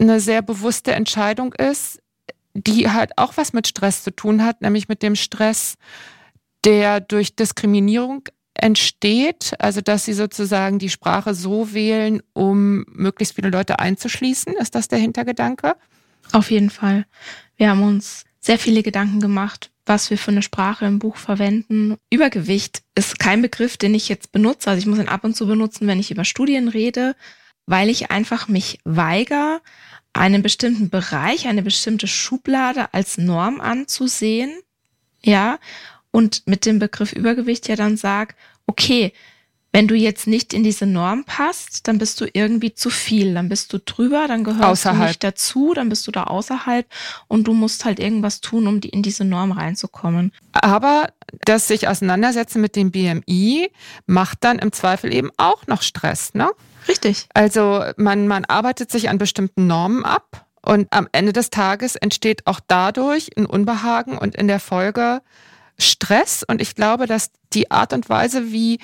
eine 0.02 0.20
sehr 0.20 0.42
bewusste 0.42 0.94
Entscheidung 0.94 1.54
ist, 1.54 2.02
die 2.54 2.90
halt 2.90 3.12
auch 3.18 3.38
was 3.38 3.54
mit 3.54 3.68
Stress 3.68 4.04
zu 4.04 4.12
tun 4.12 4.44
hat, 4.44 4.62
nämlich 4.62 4.88
mit 4.88 5.04
dem 5.04 5.16
Stress, 5.16 5.76
der 6.66 7.00
durch 7.00 7.36
Diskriminierung 7.36 8.24
entsteht, 8.54 9.54
also 9.60 9.82
dass 9.82 10.06
sie 10.06 10.14
sozusagen 10.14 10.78
die 10.78 10.90
Sprache 10.90 11.34
so 11.34 11.74
wählen, 11.74 12.22
um 12.34 12.84
möglichst 12.90 13.36
viele 13.36 13.50
Leute 13.50 13.80
einzuschließen. 13.80 14.54
Ist 14.54 14.76
das 14.76 14.88
der 14.88 15.00
Hintergedanke? 15.00 15.76
Auf 16.32 16.52
jeden 16.52 16.70
Fall. 16.70 17.06
Wir 17.56 17.70
haben 17.70 17.82
uns 17.82 18.26
sehr 18.40 18.60
viele 18.60 18.84
Gedanken 18.84 19.20
gemacht, 19.20 19.72
was 19.86 20.10
wir 20.10 20.18
für 20.18 20.32
eine 20.32 20.42
Sprache 20.42 20.86
im 20.86 21.00
Buch 21.00 21.16
verwenden. 21.16 21.96
Übergewicht 22.10 22.84
ist 22.96 23.20
kein 23.20 23.42
Begriff, 23.42 23.78
den 23.78 23.96
ich 23.96 24.10
jetzt 24.10 24.32
benutze. 24.32 24.70
Also 24.70 24.80
ich 24.80 24.86
muss 24.86 25.00
ihn 25.00 25.08
ab 25.08 25.24
und 25.24 25.36
zu 25.36 25.48
benutzen, 25.48 25.88
wenn 25.88 26.00
ich 26.00 26.12
über 26.12 26.26
Studien 26.26 26.68
rede, 26.68 27.16
weil 27.66 27.90
ich 27.90 28.12
einfach 28.12 28.48
mich 28.48 28.80
weigere, 28.84 29.62
einen 30.14 30.42
bestimmten 30.42 30.90
Bereich, 30.90 31.48
eine 31.48 31.64
bestimmte 31.64 32.08
Schublade 32.08 32.94
als 32.94 33.18
Norm 33.18 33.62
anzusehen. 33.62 34.52
Ja. 35.24 35.60
Und 36.12 36.44
mit 36.46 36.66
dem 36.66 36.80
Begriff 36.80 37.14
Übergewicht 37.14 37.68
ja 37.70 37.76
dann 37.76 37.96
sag, 37.96 38.36
okay, 38.68 39.14
wenn 39.74 39.88
du 39.88 39.96
jetzt 39.96 40.28
nicht 40.28 40.54
in 40.54 40.64
diese 40.64 40.86
Norm 40.86 41.24
passt, 41.24 41.88
dann 41.88 41.98
bist 41.98 42.20
du 42.20 42.26
irgendwie 42.32 42.74
zu 42.74 42.90
viel, 42.90 43.34
dann 43.34 43.48
bist 43.48 43.72
du 43.72 43.80
drüber, 43.80 44.28
dann 44.28 44.44
gehörst 44.44 44.64
Außerhalb. 44.64 45.00
du 45.00 45.08
nicht 45.08 45.24
dazu, 45.24 45.74
dann 45.74 45.88
bist 45.88 46.06
du 46.08 46.12
da 46.12 46.26
außerhalb 46.26 46.86
und 47.28 47.48
du 47.48 47.54
musst 47.54 47.86
halt 47.86 48.00
irgendwas 48.00 48.42
tun, 48.42 48.68
um 48.68 48.82
die, 48.82 48.90
in 48.90 49.02
diese 49.02 49.24
Norm 49.24 49.54
reinzukommen. 49.54 50.34
Aber 50.52 51.14
das 51.46 51.70
sich 51.70 51.88
auseinandersetzen 51.88 52.60
mit 52.60 52.76
dem 52.76 52.92
BMI 52.92 53.72
macht 54.08 54.40
dann 54.42 54.60
im 54.60 54.74
Zweifel 54.74 55.14
eben 55.14 55.32
auch 55.38 55.68
noch 55.68 55.82
Stress, 55.82 56.34
ne? 56.34 56.50
Richtig. 56.88 57.28
Also 57.34 57.84
man, 57.98 58.28
man 58.28 58.46
arbeitet 58.46 58.92
sich 58.92 59.10
an 59.10 59.18
bestimmten 59.18 59.68
Normen 59.68 60.06
ab 60.06 60.46
Und 60.64 60.88
am 60.92 61.08
Ende 61.12 61.34
des 61.34 61.50
Tages 61.50 61.96
entsteht 61.96 62.46
auch 62.48 62.60
dadurch 62.66 63.32
ein 63.36 63.46
Unbehagen 63.46 64.18
und 64.18 64.36
in 64.36 64.48
der 64.48 64.60
Folge 64.60 65.22
Stress. 65.80 66.44
Und 66.48 66.62
ich 66.62 66.76
glaube, 66.76 67.08
dass 67.08 67.32
die 67.54 67.72
Art 67.72 67.94
und 67.94 68.10
Weise, 68.10 68.52
wie 68.52 68.80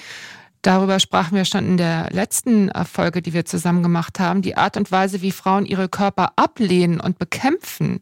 Darüber 0.63 0.99
sprachen 0.99 1.35
wir 1.37 1.45
schon 1.45 1.65
in 1.65 1.77
der 1.77 2.09
letzten 2.11 2.71
Folge, 2.91 3.21
die 3.21 3.31
wir 3.31 3.45
zusammen 3.45 3.83
gemacht 3.83 4.19
haben. 4.19 4.41
Die 4.41 4.57
Art 4.57 4.75
und 4.75 4.91
Weise, 4.91 5.21
wie 5.21 5.31
Frauen 5.31 5.65
ihre 5.65 5.87
Körper 5.87 6.33
ablehnen 6.35 6.99
und 6.99 7.19
bekämpfen, 7.19 8.01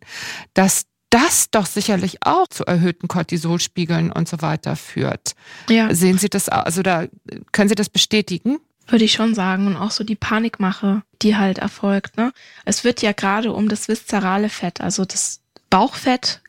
dass 0.53 0.85
das 1.11 1.51
doch 1.51 1.65
sicherlich 1.65 2.25
auch 2.25 2.47
zu 2.47 2.65
erhöhten 2.65 3.07
Cortisolspiegeln 3.07 4.11
und 4.11 4.27
so 4.27 4.41
weiter 4.41 4.75
führt. 4.75 5.35
Ja. 5.69 5.93
Sehen 5.93 6.17
Sie 6.17 6.29
das, 6.29 6.49
also 6.49 6.81
da 6.81 7.05
können 7.51 7.69
Sie 7.69 7.75
das 7.75 7.89
bestätigen? 7.89 8.57
Würde 8.87 9.05
ich 9.05 9.13
schon 9.13 9.33
sagen. 9.33 9.67
Und 9.67 9.77
auch 9.77 9.91
so 9.91 10.03
die 10.03 10.15
Panikmache, 10.15 11.01
die 11.21 11.35
halt 11.35 11.57
erfolgt. 11.57 12.17
Ne? 12.17 12.33
Es 12.65 12.83
wird 12.83 13.01
ja 13.01 13.11
gerade 13.11 13.51
um 13.51 13.69
das 13.69 13.87
viszerale 13.87 14.49
Fett, 14.49 14.81
also 14.81 15.05
das 15.05 15.41
Bauchfett 15.69 16.41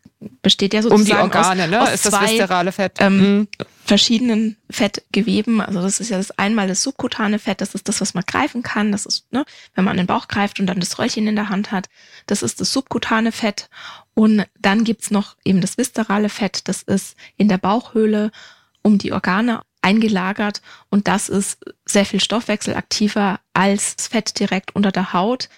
besteht 0.42 0.72
ja 0.72 0.82
sozusagen 0.82 1.02
um 1.02 1.30
die 1.30 1.36
Organe, 1.36 1.64
aus, 1.64 1.70
ne? 1.70 1.82
aus 1.82 1.92
ist 1.92 2.02
zwei, 2.04 2.10
das 2.10 2.30
viszerale 2.30 2.72
Fett. 2.72 2.92
Ähm, 3.00 3.18
mhm. 3.18 3.48
verschiedenen 3.84 4.56
Fettgeweben. 4.70 5.60
Also 5.60 5.82
das 5.82 6.00
ist 6.00 6.08
ja 6.08 6.16
das 6.16 6.30
einmal 6.38 6.68
das 6.68 6.82
subkutane 6.82 7.38
Fett, 7.38 7.60
das 7.60 7.74
ist 7.74 7.88
das, 7.88 8.00
was 8.00 8.14
man 8.14 8.24
greifen 8.26 8.62
kann. 8.62 8.92
Das 8.92 9.06
ist, 9.06 9.30
ne, 9.32 9.44
wenn 9.74 9.84
man 9.84 9.92
an 9.92 9.98
den 9.98 10.06
Bauch 10.06 10.28
greift 10.28 10.58
und 10.58 10.66
dann 10.66 10.80
das 10.80 10.98
Röllchen 10.98 11.26
in 11.26 11.36
der 11.36 11.48
Hand 11.48 11.70
hat. 11.70 11.88
Das 12.26 12.42
ist 12.42 12.60
das 12.60 12.72
subkutane 12.72 13.32
Fett. 13.32 13.68
Und 14.14 14.46
dann 14.58 14.84
gibt's 14.84 15.10
noch 15.10 15.36
eben 15.44 15.60
das 15.60 15.76
viszerale 15.76 16.28
Fett, 16.28 16.68
das 16.68 16.82
ist 16.82 17.16
in 17.36 17.48
der 17.48 17.58
Bauchhöhle 17.58 18.30
um 18.82 18.98
die 18.98 19.12
Organe 19.12 19.60
eingelagert. 19.86 20.62
Und 20.90 21.06
das 21.06 21.28
ist 21.28 21.58
sehr 21.84 22.04
viel 22.04 22.20
stoffwechselaktiver 22.20 23.38
als 23.54 23.94
das 23.94 24.08
Fett 24.08 24.38
direkt 24.40 24.74
unter 24.74 24.90
der 24.90 25.12
Haut. 25.12 25.48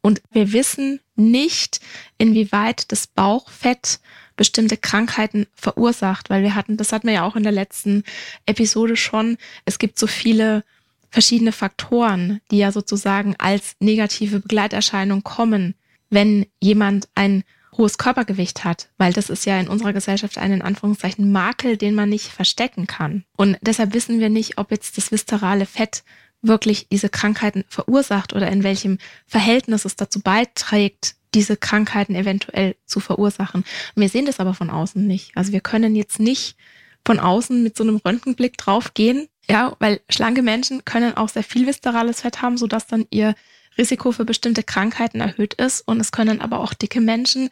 Und 0.00 0.22
wir 0.30 0.52
wissen 0.52 1.00
nicht, 1.16 1.80
inwieweit 2.16 2.92
das 2.92 3.08
Bauchfett 3.08 3.98
bestimmte 4.36 4.76
Krankheiten 4.76 5.46
verursacht, 5.54 6.30
weil 6.30 6.42
wir 6.42 6.54
hatten, 6.54 6.76
das 6.76 6.92
hatten 6.92 7.08
wir 7.08 7.14
ja 7.14 7.24
auch 7.24 7.36
in 7.36 7.42
der 7.42 7.52
letzten 7.52 8.04
Episode 8.46 8.96
schon, 8.96 9.38
es 9.64 9.78
gibt 9.78 9.98
so 9.98 10.06
viele 10.06 10.62
verschiedene 11.10 11.52
Faktoren, 11.52 12.40
die 12.50 12.58
ja 12.58 12.70
sozusagen 12.70 13.34
als 13.38 13.76
negative 13.80 14.40
Begleiterscheinung 14.40 15.22
kommen, 15.22 15.74
wenn 16.10 16.46
jemand 16.60 17.08
ein 17.14 17.44
hohes 17.76 17.98
Körpergewicht 17.98 18.64
hat, 18.64 18.88
weil 18.98 19.12
das 19.12 19.30
ist 19.30 19.46
ja 19.46 19.58
in 19.58 19.68
unserer 19.68 19.92
Gesellschaft 19.92 20.38
ein 20.38 20.52
in 20.52 20.62
Anführungszeichen 20.62 21.32
Makel, 21.32 21.76
den 21.76 21.94
man 21.94 22.08
nicht 22.08 22.28
verstecken 22.28 22.86
kann. 22.86 23.24
Und 23.36 23.58
deshalb 23.62 23.94
wissen 23.94 24.20
wir 24.20 24.30
nicht, 24.30 24.58
ob 24.58 24.70
jetzt 24.70 24.96
das 24.96 25.10
viszerale 25.10 25.66
Fett 25.66 26.04
wirklich 26.42 26.88
diese 26.88 27.08
Krankheiten 27.08 27.64
verursacht 27.68 28.34
oder 28.34 28.50
in 28.50 28.62
welchem 28.62 28.98
Verhältnis 29.26 29.84
es 29.84 29.96
dazu 29.96 30.20
beiträgt, 30.20 31.16
diese 31.34 31.56
Krankheiten 31.56 32.14
eventuell 32.14 32.76
zu 32.86 33.00
verursachen. 33.00 33.64
Wir 33.96 34.08
sehen 34.08 34.26
das 34.26 34.40
aber 34.40 34.54
von 34.54 34.70
außen 34.70 35.04
nicht. 35.04 35.32
Also 35.36 35.52
wir 35.52 35.60
können 35.60 35.96
jetzt 35.96 36.20
nicht 36.20 36.56
von 37.04 37.18
außen 37.18 37.62
mit 37.62 37.76
so 37.76 37.82
einem 37.82 37.96
Röntgenblick 37.96 38.56
draufgehen, 38.56 39.28
ja, 39.48 39.76
weil 39.78 40.00
schlanke 40.08 40.42
Menschen 40.42 40.84
können 40.84 41.16
auch 41.16 41.28
sehr 41.28 41.42
viel 41.42 41.66
viszerales 41.66 42.22
Fett 42.22 42.40
haben, 42.40 42.56
sodass 42.56 42.86
dann 42.86 43.06
ihr 43.10 43.34
Risiko 43.78 44.12
für 44.12 44.24
bestimmte 44.24 44.62
Krankheiten 44.62 45.20
erhöht 45.20 45.54
ist. 45.54 45.80
Und 45.86 46.00
es 46.00 46.12
können 46.12 46.40
aber 46.40 46.60
auch 46.60 46.74
dicke 46.74 47.00
Menschen 47.00 47.50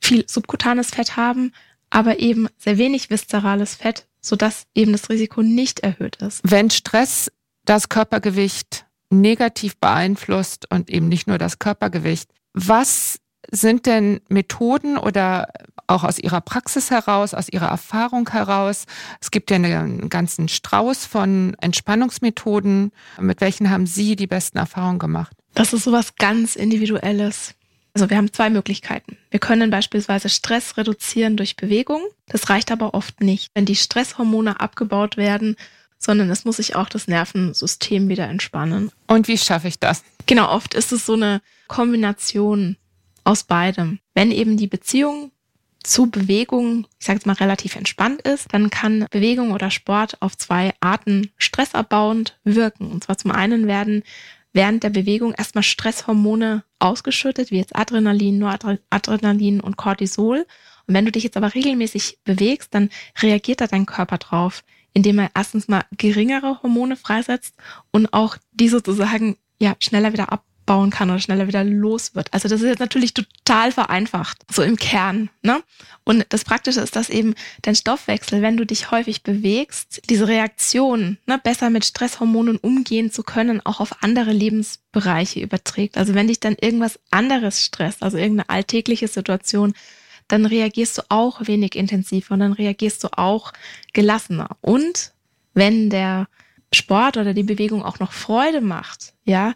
viel 0.00 0.28
subkutanes 0.28 0.90
Fett 0.90 1.16
haben, 1.16 1.52
aber 1.90 2.18
eben 2.18 2.48
sehr 2.58 2.78
wenig 2.78 3.10
viszerales 3.10 3.74
Fett, 3.74 4.06
sodass 4.20 4.66
eben 4.74 4.92
das 4.92 5.08
Risiko 5.10 5.42
nicht 5.42 5.80
erhöht 5.80 6.16
ist. 6.16 6.40
Wenn 6.44 6.70
Stress 6.70 7.30
das 7.64 7.88
Körpergewicht 7.88 8.86
negativ 9.10 9.76
beeinflusst 9.78 10.70
und 10.70 10.90
eben 10.90 11.08
nicht 11.08 11.26
nur 11.26 11.38
das 11.38 11.58
Körpergewicht, 11.58 12.30
was 12.52 13.20
sind 13.50 13.86
denn 13.86 14.20
Methoden 14.28 14.98
oder 14.98 15.48
auch 15.86 16.04
aus 16.04 16.18
Ihrer 16.18 16.40
Praxis 16.40 16.90
heraus, 16.90 17.32
aus 17.32 17.48
Ihrer 17.48 17.68
Erfahrung 17.68 18.28
heraus? 18.28 18.84
Es 19.20 19.30
gibt 19.30 19.50
ja 19.50 19.56
einen 19.56 20.10
ganzen 20.10 20.48
Strauß 20.48 21.06
von 21.06 21.56
Entspannungsmethoden. 21.60 22.92
Mit 23.18 23.40
welchen 23.40 23.70
haben 23.70 23.86
Sie 23.86 24.16
die 24.16 24.26
besten 24.26 24.58
Erfahrungen 24.58 24.98
gemacht? 24.98 25.37
Das 25.54 25.72
ist 25.72 25.84
sowas 25.84 26.16
ganz 26.16 26.56
Individuelles. 26.56 27.54
Also 27.94 28.10
wir 28.10 28.16
haben 28.16 28.32
zwei 28.32 28.50
Möglichkeiten. 28.50 29.16
Wir 29.30 29.40
können 29.40 29.70
beispielsweise 29.70 30.28
Stress 30.28 30.76
reduzieren 30.76 31.36
durch 31.36 31.56
Bewegung. 31.56 32.02
Das 32.26 32.48
reicht 32.48 32.70
aber 32.70 32.94
oft 32.94 33.20
nicht. 33.20 33.50
Wenn 33.54 33.64
die 33.64 33.76
Stresshormone 33.76 34.60
abgebaut 34.60 35.16
werden, 35.16 35.56
sondern 35.98 36.30
es 36.30 36.44
muss 36.44 36.56
sich 36.56 36.76
auch 36.76 36.88
das 36.88 37.08
Nervensystem 37.08 38.08
wieder 38.08 38.28
entspannen. 38.28 38.92
Und 39.08 39.26
wie 39.26 39.36
schaffe 39.36 39.68
ich 39.68 39.80
das? 39.80 40.04
Genau, 40.26 40.48
oft 40.50 40.74
ist 40.74 40.92
es 40.92 41.06
so 41.06 41.14
eine 41.14 41.42
Kombination 41.66 42.76
aus 43.24 43.42
beidem. 43.42 43.98
Wenn 44.14 44.30
eben 44.30 44.56
die 44.56 44.68
Beziehung 44.68 45.32
zu 45.82 46.10
Bewegung, 46.10 46.86
ich 46.98 47.06
sage 47.06 47.18
jetzt 47.18 47.26
mal, 47.26 47.34
relativ 47.34 47.76
entspannt 47.76 48.22
ist, 48.22 48.52
dann 48.52 48.70
kann 48.70 49.06
Bewegung 49.10 49.52
oder 49.52 49.70
Sport 49.70 50.20
auf 50.20 50.36
zwei 50.36 50.72
Arten 50.80 51.30
stressabbauend 51.36 52.38
wirken. 52.44 52.90
Und 52.90 53.04
zwar 53.04 53.18
zum 53.18 53.30
einen 53.30 53.66
werden 53.66 54.02
während 54.58 54.82
der 54.82 54.90
Bewegung 54.90 55.34
erstmal 55.34 55.62
Stresshormone 55.62 56.64
ausgeschüttet, 56.80 57.52
wie 57.52 57.58
jetzt 57.58 57.76
Adrenalin, 57.76 58.40
Noradrenalin 58.40 59.60
und 59.60 59.76
Cortisol. 59.76 60.46
Und 60.88 60.94
wenn 60.94 61.04
du 61.04 61.12
dich 61.12 61.22
jetzt 61.22 61.36
aber 61.36 61.54
regelmäßig 61.54 62.18
bewegst, 62.24 62.74
dann 62.74 62.90
reagiert 63.22 63.60
da 63.60 63.68
dein 63.68 63.86
Körper 63.86 64.18
drauf, 64.18 64.64
indem 64.94 65.20
er 65.20 65.30
erstens 65.32 65.68
mal 65.68 65.84
geringere 65.96 66.60
Hormone 66.60 66.96
freisetzt 66.96 67.54
und 67.92 68.12
auch 68.12 68.36
die 68.50 68.68
sozusagen 68.68 69.36
ja 69.60 69.76
schneller 69.78 70.12
wieder 70.12 70.32
ab 70.32 70.44
abbauen 70.68 70.90
kann 70.90 71.08
oder 71.08 71.18
schneller 71.18 71.48
wieder 71.48 71.64
los 71.64 72.14
wird. 72.14 72.32
Also 72.32 72.46
das 72.46 72.60
ist 72.60 72.68
jetzt 72.68 72.78
natürlich 72.78 73.14
total 73.14 73.72
vereinfacht, 73.72 74.38
so 74.52 74.62
im 74.62 74.76
Kern. 74.76 75.30
Ne? 75.40 75.62
Und 76.04 76.26
das 76.28 76.44
Praktische 76.44 76.80
ist, 76.80 76.94
dass 76.94 77.08
eben 77.08 77.34
dein 77.62 77.74
Stoffwechsel, 77.74 78.42
wenn 78.42 78.58
du 78.58 78.66
dich 78.66 78.90
häufig 78.90 79.22
bewegst, 79.22 80.02
diese 80.10 80.28
Reaktion, 80.28 81.16
ne, 81.26 81.40
besser 81.42 81.70
mit 81.70 81.86
Stresshormonen 81.86 82.58
umgehen 82.58 83.10
zu 83.10 83.22
können, 83.22 83.64
auch 83.64 83.80
auf 83.80 84.02
andere 84.02 84.32
Lebensbereiche 84.32 85.40
überträgt. 85.40 85.96
Also 85.96 86.14
wenn 86.14 86.28
dich 86.28 86.40
dann 86.40 86.56
irgendwas 86.60 86.98
anderes 87.10 87.62
stresst, 87.62 88.02
also 88.02 88.18
irgendeine 88.18 88.50
alltägliche 88.50 89.08
Situation, 89.08 89.72
dann 90.28 90.44
reagierst 90.44 90.98
du 90.98 91.02
auch 91.08 91.46
wenig 91.46 91.76
intensiver 91.76 92.34
und 92.34 92.40
dann 92.40 92.52
reagierst 92.52 93.02
du 93.04 93.08
auch 93.16 93.54
gelassener. 93.94 94.50
Und 94.60 95.12
wenn 95.54 95.88
der 95.88 96.28
Sport 96.72 97.16
oder 97.16 97.32
die 97.32 97.42
Bewegung 97.42 97.82
auch 97.82 97.98
noch 97.98 98.12
Freude 98.12 98.60
macht, 98.60 99.14
ja, 99.24 99.54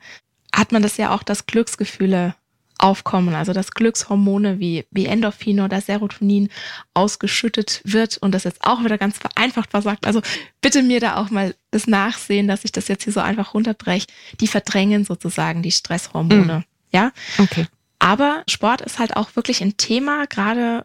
hat 0.54 0.72
man 0.72 0.82
das 0.82 0.96
ja 0.96 1.14
auch, 1.14 1.22
dass 1.22 1.46
Glücksgefühle 1.46 2.34
aufkommen, 2.78 3.34
also 3.34 3.52
dass 3.52 3.70
Glückshormone 3.70 4.58
wie, 4.58 4.86
wie 4.90 5.06
Endorphine 5.06 5.64
oder 5.64 5.80
Serotonin 5.80 6.48
ausgeschüttet 6.94 7.80
wird 7.84 8.18
und 8.18 8.32
das 8.32 8.44
jetzt 8.44 8.64
auch 8.64 8.84
wieder 8.84 8.98
ganz 8.98 9.18
vereinfacht 9.18 9.70
versagt. 9.70 10.06
Also 10.06 10.20
bitte 10.60 10.82
mir 10.82 10.98
da 10.98 11.16
auch 11.16 11.30
mal 11.30 11.54
das 11.70 11.86
Nachsehen, 11.86 12.48
dass 12.48 12.64
ich 12.64 12.72
das 12.72 12.88
jetzt 12.88 13.04
hier 13.04 13.12
so 13.12 13.20
einfach 13.20 13.54
runterbreche. 13.54 14.06
Die 14.40 14.48
verdrängen 14.48 15.04
sozusagen 15.04 15.62
die 15.62 15.70
Stresshormone. 15.70 16.58
Mhm. 16.58 16.64
Ja. 16.90 17.12
Okay. 17.38 17.66
Aber 18.00 18.42
Sport 18.48 18.80
ist 18.80 18.98
halt 18.98 19.16
auch 19.16 19.36
wirklich 19.36 19.62
ein 19.62 19.76
Thema, 19.76 20.26
gerade 20.26 20.84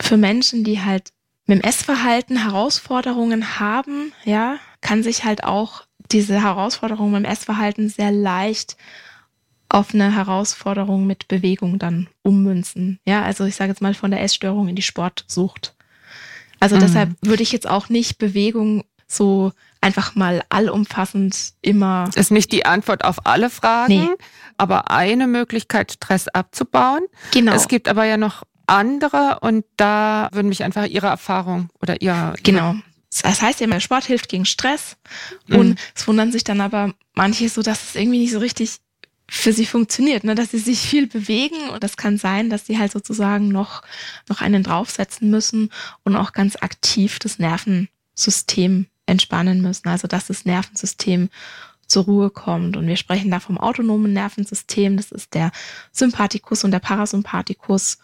für 0.00 0.16
Menschen, 0.16 0.64
die 0.64 0.80
halt 0.80 1.12
mit 1.46 1.58
dem 1.58 1.68
Essverhalten 1.68 2.42
Herausforderungen 2.42 3.60
haben, 3.60 4.12
ja, 4.24 4.56
kann 4.80 5.02
sich 5.02 5.24
halt 5.24 5.44
auch 5.44 5.84
diese 6.10 6.40
Herausforderung 6.40 7.12
beim 7.12 7.26
Essverhalten 7.26 7.90
sehr 7.90 8.10
leicht 8.10 8.76
auf 9.74 9.92
eine 9.92 10.14
Herausforderung 10.14 11.04
mit 11.04 11.26
Bewegung 11.26 11.80
dann 11.80 12.06
ummünzen. 12.22 13.00
Ja, 13.04 13.22
also 13.22 13.44
ich 13.44 13.56
sage 13.56 13.70
jetzt 13.70 13.82
mal 13.82 13.92
von 13.92 14.12
der 14.12 14.22
Essstörung 14.22 14.68
in 14.68 14.76
die 14.76 14.82
Sportsucht. 14.82 15.74
Also 16.60 16.76
mhm. 16.76 16.80
deshalb 16.80 17.10
würde 17.22 17.42
ich 17.42 17.50
jetzt 17.50 17.68
auch 17.68 17.88
nicht 17.88 18.18
Bewegung 18.18 18.84
so 19.08 19.52
einfach 19.80 20.14
mal 20.14 20.44
allumfassend 20.48 21.54
immer. 21.60 22.08
Ist 22.14 22.30
nicht 22.30 22.52
die 22.52 22.64
Antwort 22.64 23.04
auf 23.04 23.26
alle 23.26 23.50
Fragen, 23.50 24.04
nee. 24.04 24.08
aber 24.58 24.92
eine 24.92 25.26
Möglichkeit, 25.26 25.92
Stress 25.92 26.28
abzubauen. 26.28 27.02
Genau. 27.32 27.52
Es 27.52 27.66
gibt 27.66 27.88
aber 27.88 28.04
ja 28.04 28.16
noch 28.16 28.44
andere 28.68 29.38
und 29.40 29.64
da 29.76 30.28
würden 30.32 30.48
mich 30.48 30.62
einfach 30.62 30.86
Ihre 30.86 31.08
Erfahrung 31.08 31.68
oder 31.82 32.00
Ihr. 32.00 32.34
Genau. 32.44 32.76
Das 33.22 33.42
heißt 33.42 33.60
immer, 33.60 33.80
Sport 33.80 34.04
hilft 34.04 34.28
gegen 34.28 34.44
Stress. 34.44 34.96
Mhm. 35.48 35.56
Und 35.56 35.80
es 35.96 36.06
wundern 36.06 36.30
sich 36.30 36.44
dann 36.44 36.60
aber 36.60 36.94
manche 37.14 37.48
so, 37.48 37.60
dass 37.62 37.90
es 37.90 37.94
irgendwie 37.96 38.18
nicht 38.18 38.32
so 38.32 38.38
richtig 38.38 38.78
für 39.34 39.52
sie 39.52 39.66
funktioniert, 39.66 40.24
ne? 40.24 40.34
dass 40.34 40.52
sie 40.52 40.58
sich 40.58 40.80
viel 40.80 41.06
bewegen 41.06 41.68
und 41.72 41.82
das 41.82 41.96
kann 41.96 42.18
sein, 42.18 42.50
dass 42.50 42.66
sie 42.66 42.78
halt 42.78 42.92
sozusagen 42.92 43.48
noch, 43.48 43.82
noch 44.28 44.40
einen 44.40 44.62
draufsetzen 44.62 45.28
müssen 45.28 45.70
und 46.04 46.16
auch 46.16 46.32
ganz 46.32 46.56
aktiv 46.56 47.18
das 47.18 47.38
Nervensystem 47.38 48.86
entspannen 49.06 49.60
müssen, 49.60 49.88
also 49.88 50.06
dass 50.06 50.28
das 50.28 50.44
Nervensystem 50.44 51.30
zur 51.86 52.04
Ruhe 52.04 52.30
kommt. 52.30 52.76
Und 52.76 52.86
wir 52.86 52.96
sprechen 52.96 53.30
da 53.30 53.40
vom 53.40 53.58
autonomen 53.58 54.12
Nervensystem, 54.12 54.96
das 54.96 55.10
ist 55.10 55.34
der 55.34 55.50
Sympathikus 55.92 56.64
und 56.64 56.70
der 56.70 56.78
Parasympathikus. 56.78 57.98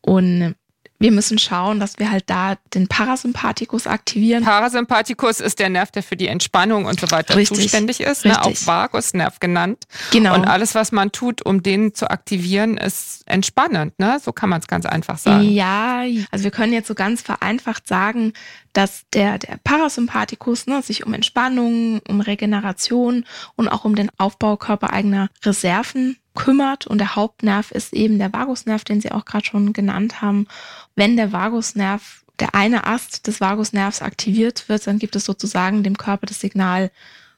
Und 0.00 0.56
wir 1.02 1.10
müssen 1.10 1.36
schauen, 1.36 1.80
dass 1.80 1.98
wir 1.98 2.10
halt 2.10 2.24
da 2.28 2.56
den 2.74 2.86
Parasympathikus 2.86 3.88
aktivieren. 3.88 4.44
Parasympathikus 4.44 5.40
ist 5.40 5.58
der 5.58 5.68
Nerv, 5.68 5.90
der 5.90 6.04
für 6.04 6.16
die 6.16 6.28
Entspannung 6.28 6.84
und 6.84 7.00
so 7.00 7.10
weiter 7.10 7.36
Richtig. 7.36 7.58
zuständig 7.58 8.00
ist, 8.00 8.24
ne? 8.24 8.40
auch 8.40 8.52
Vagusnerv 8.64 9.40
genannt. 9.40 9.84
Genau. 10.12 10.34
Und 10.34 10.44
alles, 10.44 10.76
was 10.76 10.92
man 10.92 11.10
tut, 11.10 11.44
um 11.44 11.62
den 11.62 11.92
zu 11.92 12.08
aktivieren, 12.08 12.76
ist 12.76 13.22
entspannend. 13.26 13.98
Ne? 13.98 14.20
So 14.22 14.32
kann 14.32 14.48
man 14.48 14.60
es 14.60 14.68
ganz 14.68 14.86
einfach 14.86 15.18
sagen. 15.18 15.42
Ja, 15.50 16.04
also 16.30 16.44
wir 16.44 16.52
können 16.52 16.72
jetzt 16.72 16.86
so 16.86 16.94
ganz 16.94 17.20
vereinfacht 17.20 17.88
sagen, 17.88 18.32
dass 18.72 19.02
der, 19.12 19.38
der 19.38 19.58
Parasympathikus 19.64 20.68
ne, 20.68 20.82
sich 20.82 21.04
um 21.04 21.14
Entspannung, 21.14 22.00
um 22.08 22.20
Regeneration 22.20 23.24
und 23.56 23.68
auch 23.68 23.84
um 23.84 23.96
den 23.96 24.08
Aufbau 24.18 24.56
körpereigener 24.56 25.30
Reserven 25.44 26.16
kümmert 26.34 26.86
und 26.86 26.98
der 26.98 27.16
Hauptnerv 27.16 27.70
ist 27.70 27.92
eben 27.92 28.18
der 28.18 28.32
Vagusnerv, 28.32 28.84
den 28.84 29.00
Sie 29.00 29.12
auch 29.12 29.24
gerade 29.24 29.44
schon 29.44 29.72
genannt 29.72 30.22
haben. 30.22 30.46
Wenn 30.94 31.16
der 31.16 31.32
Vagusnerv, 31.32 32.24
der 32.38 32.54
eine 32.54 32.86
Ast 32.86 33.26
des 33.26 33.40
Vagusnervs 33.40 34.02
aktiviert 34.02 34.68
wird, 34.68 34.86
dann 34.86 34.98
gibt 34.98 35.16
es 35.16 35.24
sozusagen 35.24 35.82
dem 35.82 35.96
Körper 35.96 36.26
das 36.26 36.40
Signal, 36.40 36.90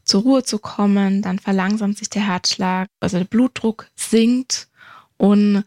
zur 0.04 0.22
Ruhe 0.22 0.42
zu 0.42 0.58
kommen, 0.58 1.22
dann 1.22 1.38
verlangsamt 1.38 1.98
sich 1.98 2.10
der 2.10 2.26
Herzschlag, 2.26 2.88
also 3.00 3.18
der 3.18 3.24
Blutdruck 3.24 3.88
sinkt 3.96 4.68
und 5.16 5.64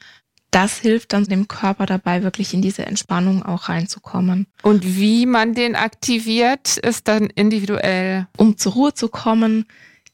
das 0.52 0.78
hilft 0.78 1.14
dann 1.14 1.26
dem 1.26 1.48
Körper 1.48 1.86
dabei, 1.86 2.24
wirklich 2.24 2.54
in 2.54 2.62
diese 2.62 2.86
Entspannung 2.86 3.44
auch 3.44 3.68
reinzukommen. 3.68 4.48
Und 4.64 4.98
wie 4.98 5.26
man 5.26 5.54
den 5.54 5.76
aktiviert, 5.76 6.78
ist 6.78 7.08
dann 7.08 7.28
individuell. 7.28 8.28
Um 8.38 8.58
zur 8.58 8.74
Ruhe 8.74 8.94
zu 8.94 9.10
kommen, 9.10 9.66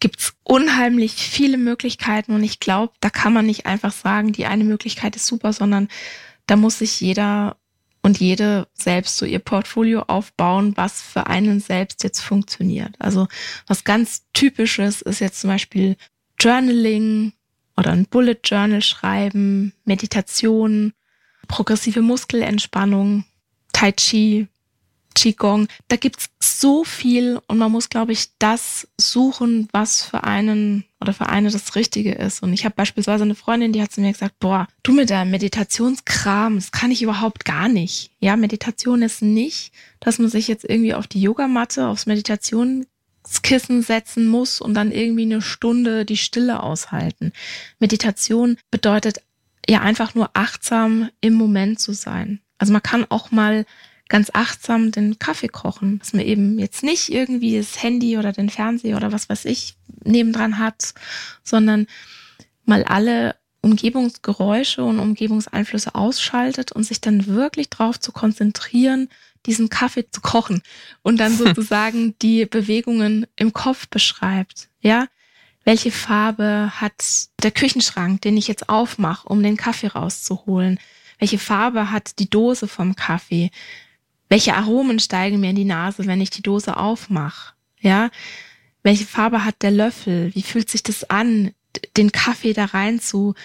gibt's 0.04 0.34
unheimlich 0.44 1.14
viele 1.14 1.58
Möglichkeiten 1.58 2.34
und 2.34 2.44
ich 2.44 2.60
glaube, 2.60 2.92
da 3.00 3.10
kann 3.10 3.32
man 3.32 3.46
nicht 3.46 3.66
einfach 3.66 3.94
sagen, 3.94 4.34
die 4.34 4.46
eine 4.46 4.66
Möglichkeit 4.66 5.16
ist 5.16 5.26
super, 5.26 5.54
sondern 5.54 5.88
da 6.46 6.58
muss 6.58 6.80
sich 6.80 7.00
jeder 7.00 7.56
und 8.02 8.20
jede 8.20 8.68
selbst 8.74 9.16
so 9.16 9.26
ihr 9.26 9.40
Portfolio 9.40 10.02
aufbauen, 10.02 10.74
was 10.76 11.02
für 11.02 11.28
einen 11.28 11.62
selbst 11.62 12.04
jetzt 12.04 12.20
funktioniert. 12.20 12.94
Also 13.00 13.30
was 13.66 13.86
ganz 13.86 14.26
typisches 14.34 15.02
ist 15.02 15.22
jetzt 15.22 15.40
zum 15.40 15.52
Beispiel 15.52 15.96
Journaling 16.38 17.32
oder 17.78 17.92
ein 17.92 18.06
Bullet 18.06 18.40
Journal 18.44 18.82
schreiben, 18.82 19.72
Meditation, 19.86 20.92
progressive 21.48 22.02
Muskelentspannung, 22.02 23.24
Tai 23.72 23.94
Chi, 23.94 24.50
Qigong. 25.14 25.68
Da 25.88 25.96
gibt's 25.96 26.30
so 26.40 26.84
viel 26.84 27.40
und 27.48 27.58
man 27.58 27.72
muss, 27.72 27.90
glaube 27.90 28.12
ich, 28.12 28.30
das 28.40 28.88
suchen, 29.00 29.68
was 29.72 30.04
für 30.04 30.24
einen 30.24 30.86
oder 31.00 31.14
für 31.14 31.28
eine 31.28 31.52
das 31.52 31.76
Richtige 31.76 32.14
ist. 32.14 32.42
Und 32.44 32.54
ich 32.54 32.66
habe 32.66 32.76
beispielsweise 32.76 33.24
eine 33.24 33.36
Freundin, 33.36 33.74
die 33.74 33.82
hat 33.82 33.92
zu 33.92 34.02
mir 34.02 34.12
gesagt, 34.12 34.40
boah, 34.40 34.68
du 34.84 34.94
mit 34.94 35.10
der 35.10 35.26
Meditationskram, 35.26 36.56
das 36.56 36.72
kann 36.72 36.92
ich 36.92 37.02
überhaupt 37.02 37.46
gar 37.46 37.68
nicht. 37.68 38.12
Ja, 38.20 38.36
Meditation 38.38 39.02
ist 39.02 39.22
nicht, 39.22 39.74
dass 40.00 40.20
man 40.20 40.30
sich 40.30 40.48
jetzt 40.48 40.64
irgendwie 40.64 40.94
auf 40.94 41.08
die 41.08 41.22
Yogamatte, 41.22 41.88
aufs 41.88 42.06
Meditationskissen 42.06 43.82
setzen 43.82 44.28
muss 44.28 44.62
und 44.62 44.74
dann 44.74 44.92
irgendwie 44.92 45.24
eine 45.24 45.42
Stunde 45.42 46.06
die 46.06 46.18
Stille 46.18 46.64
aushalten. 46.64 47.34
Meditation 47.80 48.58
bedeutet 48.72 49.22
ja 49.70 49.82
einfach 49.82 50.16
nur 50.16 50.32
achtsam 50.34 51.10
im 51.22 51.34
Moment 51.34 51.80
zu 51.80 51.94
sein. 51.94 52.42
Also 52.58 52.72
man 52.74 52.84
kann 52.84 53.06
auch 53.10 53.32
mal 53.32 53.66
ganz 54.14 54.30
achtsam 54.32 54.92
den 54.92 55.18
Kaffee 55.18 55.48
kochen, 55.48 55.98
dass 55.98 56.14
man 56.14 56.24
eben 56.24 56.60
jetzt 56.60 56.84
nicht 56.84 57.10
irgendwie 57.10 57.58
das 57.58 57.82
Handy 57.82 58.20
oder 58.20 58.32
den 58.32 58.52
Fernseher 58.52 58.96
oder 58.96 59.12
was 59.12 59.28
weiß 59.28 59.46
ich 59.46 59.74
nebendran 60.04 60.60
hat, 60.60 60.94
sondern 61.44 61.88
mal 62.64 62.84
alle 62.84 63.36
Umgebungsgeräusche 63.62 64.84
und 64.84 65.00
Umgebungseinflüsse 65.00 65.96
ausschaltet 65.96 66.72
und 66.72 66.84
sich 66.84 67.02
dann 67.02 67.26
wirklich 67.26 67.72
darauf 67.72 68.00
zu 68.00 68.12
konzentrieren, 68.12 69.10
diesen 69.48 69.70
Kaffee 69.70 70.08
zu 70.12 70.22
kochen 70.22 70.62
und 71.02 71.18
dann 71.18 71.36
sozusagen 71.38 72.14
die 72.22 72.46
Bewegungen 72.46 73.26
im 73.36 73.52
Kopf 73.52 73.88
beschreibt. 73.88 74.70
Ja, 74.80 75.08
welche 75.64 75.90
Farbe 75.90 76.72
hat 76.76 77.30
der 77.42 77.50
Küchenschrank, 77.50 78.22
den 78.22 78.38
ich 78.38 78.48
jetzt 78.48 78.70
aufmache, 78.70 79.28
um 79.28 79.42
den 79.42 79.58
Kaffee 79.58 79.88
rauszuholen? 79.88 80.80
Welche 81.18 81.40
Farbe 81.40 81.90
hat 81.90 82.20
die 82.20 82.30
Dose 82.30 82.68
vom 82.68 82.96
Kaffee? 82.96 83.50
Welche 84.34 84.56
Aromen 84.56 84.98
steigen 84.98 85.40
mir 85.40 85.52
in 85.52 85.56
die 85.56 85.64
Nase, 85.64 86.08
wenn 86.08 86.20
ich 86.20 86.32
die 86.32 86.42
Dose 86.42 86.76
aufmache? 86.76 87.54
Ja, 87.82 88.10
welche 88.82 89.06
Farbe 89.06 89.46
hat 89.46 89.62
der 89.62 89.70
Löffel? 89.70 90.34
Wie 90.34 90.42
fühlt 90.42 90.72
sich 90.72 90.82
das 90.82 91.08
an, 91.08 91.52
den 91.98 92.12
Kaffee 92.12 92.54
da 92.54 92.66
rein 92.66 93.00
zu 93.00 93.36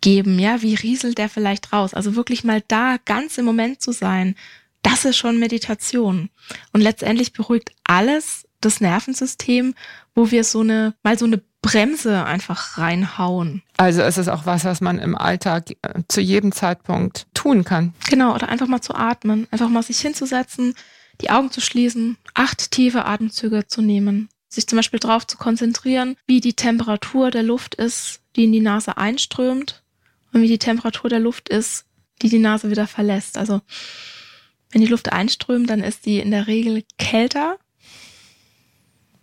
geben? 0.00 0.38
Ja, 0.38 0.62
wie 0.62 0.76
rieselt 0.76 1.18
der 1.18 1.28
vielleicht 1.28 1.74
raus? 1.74 1.92
Also 1.92 2.16
wirklich 2.16 2.42
mal 2.42 2.62
da 2.68 2.96
ganz 3.04 3.36
im 3.36 3.44
Moment 3.44 3.82
zu 3.82 3.92
sein, 3.92 4.34
das 4.80 5.04
ist 5.04 5.18
schon 5.18 5.38
Meditation. 5.38 6.30
Und 6.72 6.80
letztendlich 6.80 7.34
beruhigt 7.34 7.72
alles 7.84 8.48
das 8.62 8.80
Nervensystem, 8.80 9.74
wo 10.14 10.30
wir 10.30 10.44
so 10.44 10.60
eine, 10.60 10.94
mal 11.02 11.18
so 11.18 11.24
eine 11.24 11.42
Bremse 11.64 12.24
einfach 12.24 12.78
reinhauen. 12.78 13.62
Also 13.78 14.02
es 14.02 14.18
ist 14.18 14.28
auch 14.28 14.44
was, 14.44 14.64
was 14.64 14.80
man 14.80 14.98
im 14.98 15.16
Alltag 15.16 15.70
äh, 15.82 16.02
zu 16.08 16.20
jedem 16.20 16.52
Zeitpunkt 16.52 17.26
tun 17.32 17.64
kann. 17.64 17.94
Genau, 18.10 18.34
oder 18.34 18.48
einfach 18.48 18.66
mal 18.66 18.82
zu 18.82 18.94
atmen, 18.94 19.48
einfach 19.50 19.70
mal 19.70 19.82
sich 19.82 19.98
hinzusetzen, 20.00 20.74
die 21.20 21.30
Augen 21.30 21.50
zu 21.50 21.60
schließen, 21.60 22.18
acht 22.34 22.70
tiefe 22.70 23.06
Atemzüge 23.06 23.66
zu 23.66 23.80
nehmen, 23.80 24.28
sich 24.48 24.66
zum 24.66 24.76
Beispiel 24.76 25.00
darauf 25.00 25.26
zu 25.26 25.38
konzentrieren, 25.38 26.16
wie 26.26 26.40
die 26.40 26.54
Temperatur 26.54 27.30
der 27.30 27.42
Luft 27.42 27.74
ist, 27.74 28.20
die 28.36 28.44
in 28.44 28.52
die 28.52 28.60
Nase 28.60 28.98
einströmt 28.98 29.82
und 30.32 30.42
wie 30.42 30.48
die 30.48 30.58
Temperatur 30.58 31.08
der 31.08 31.20
Luft 31.20 31.48
ist, 31.48 31.86
die 32.20 32.28
die 32.28 32.38
Nase 32.38 32.70
wieder 32.70 32.86
verlässt. 32.86 33.38
Also 33.38 33.62
wenn 34.70 34.82
die 34.82 34.88
Luft 34.88 35.12
einströmt, 35.12 35.70
dann 35.70 35.80
ist 35.80 36.04
die 36.04 36.18
in 36.18 36.30
der 36.30 36.46
Regel 36.46 36.84
kälter 36.98 37.58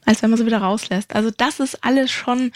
als 0.05 0.21
wenn 0.21 0.29
man 0.29 0.37
sie 0.37 0.45
wieder 0.45 0.61
rauslässt. 0.61 1.15
Also 1.15 1.31
das 1.31 1.59
ist 1.59 1.83
alles 1.83 2.11
schon 2.11 2.51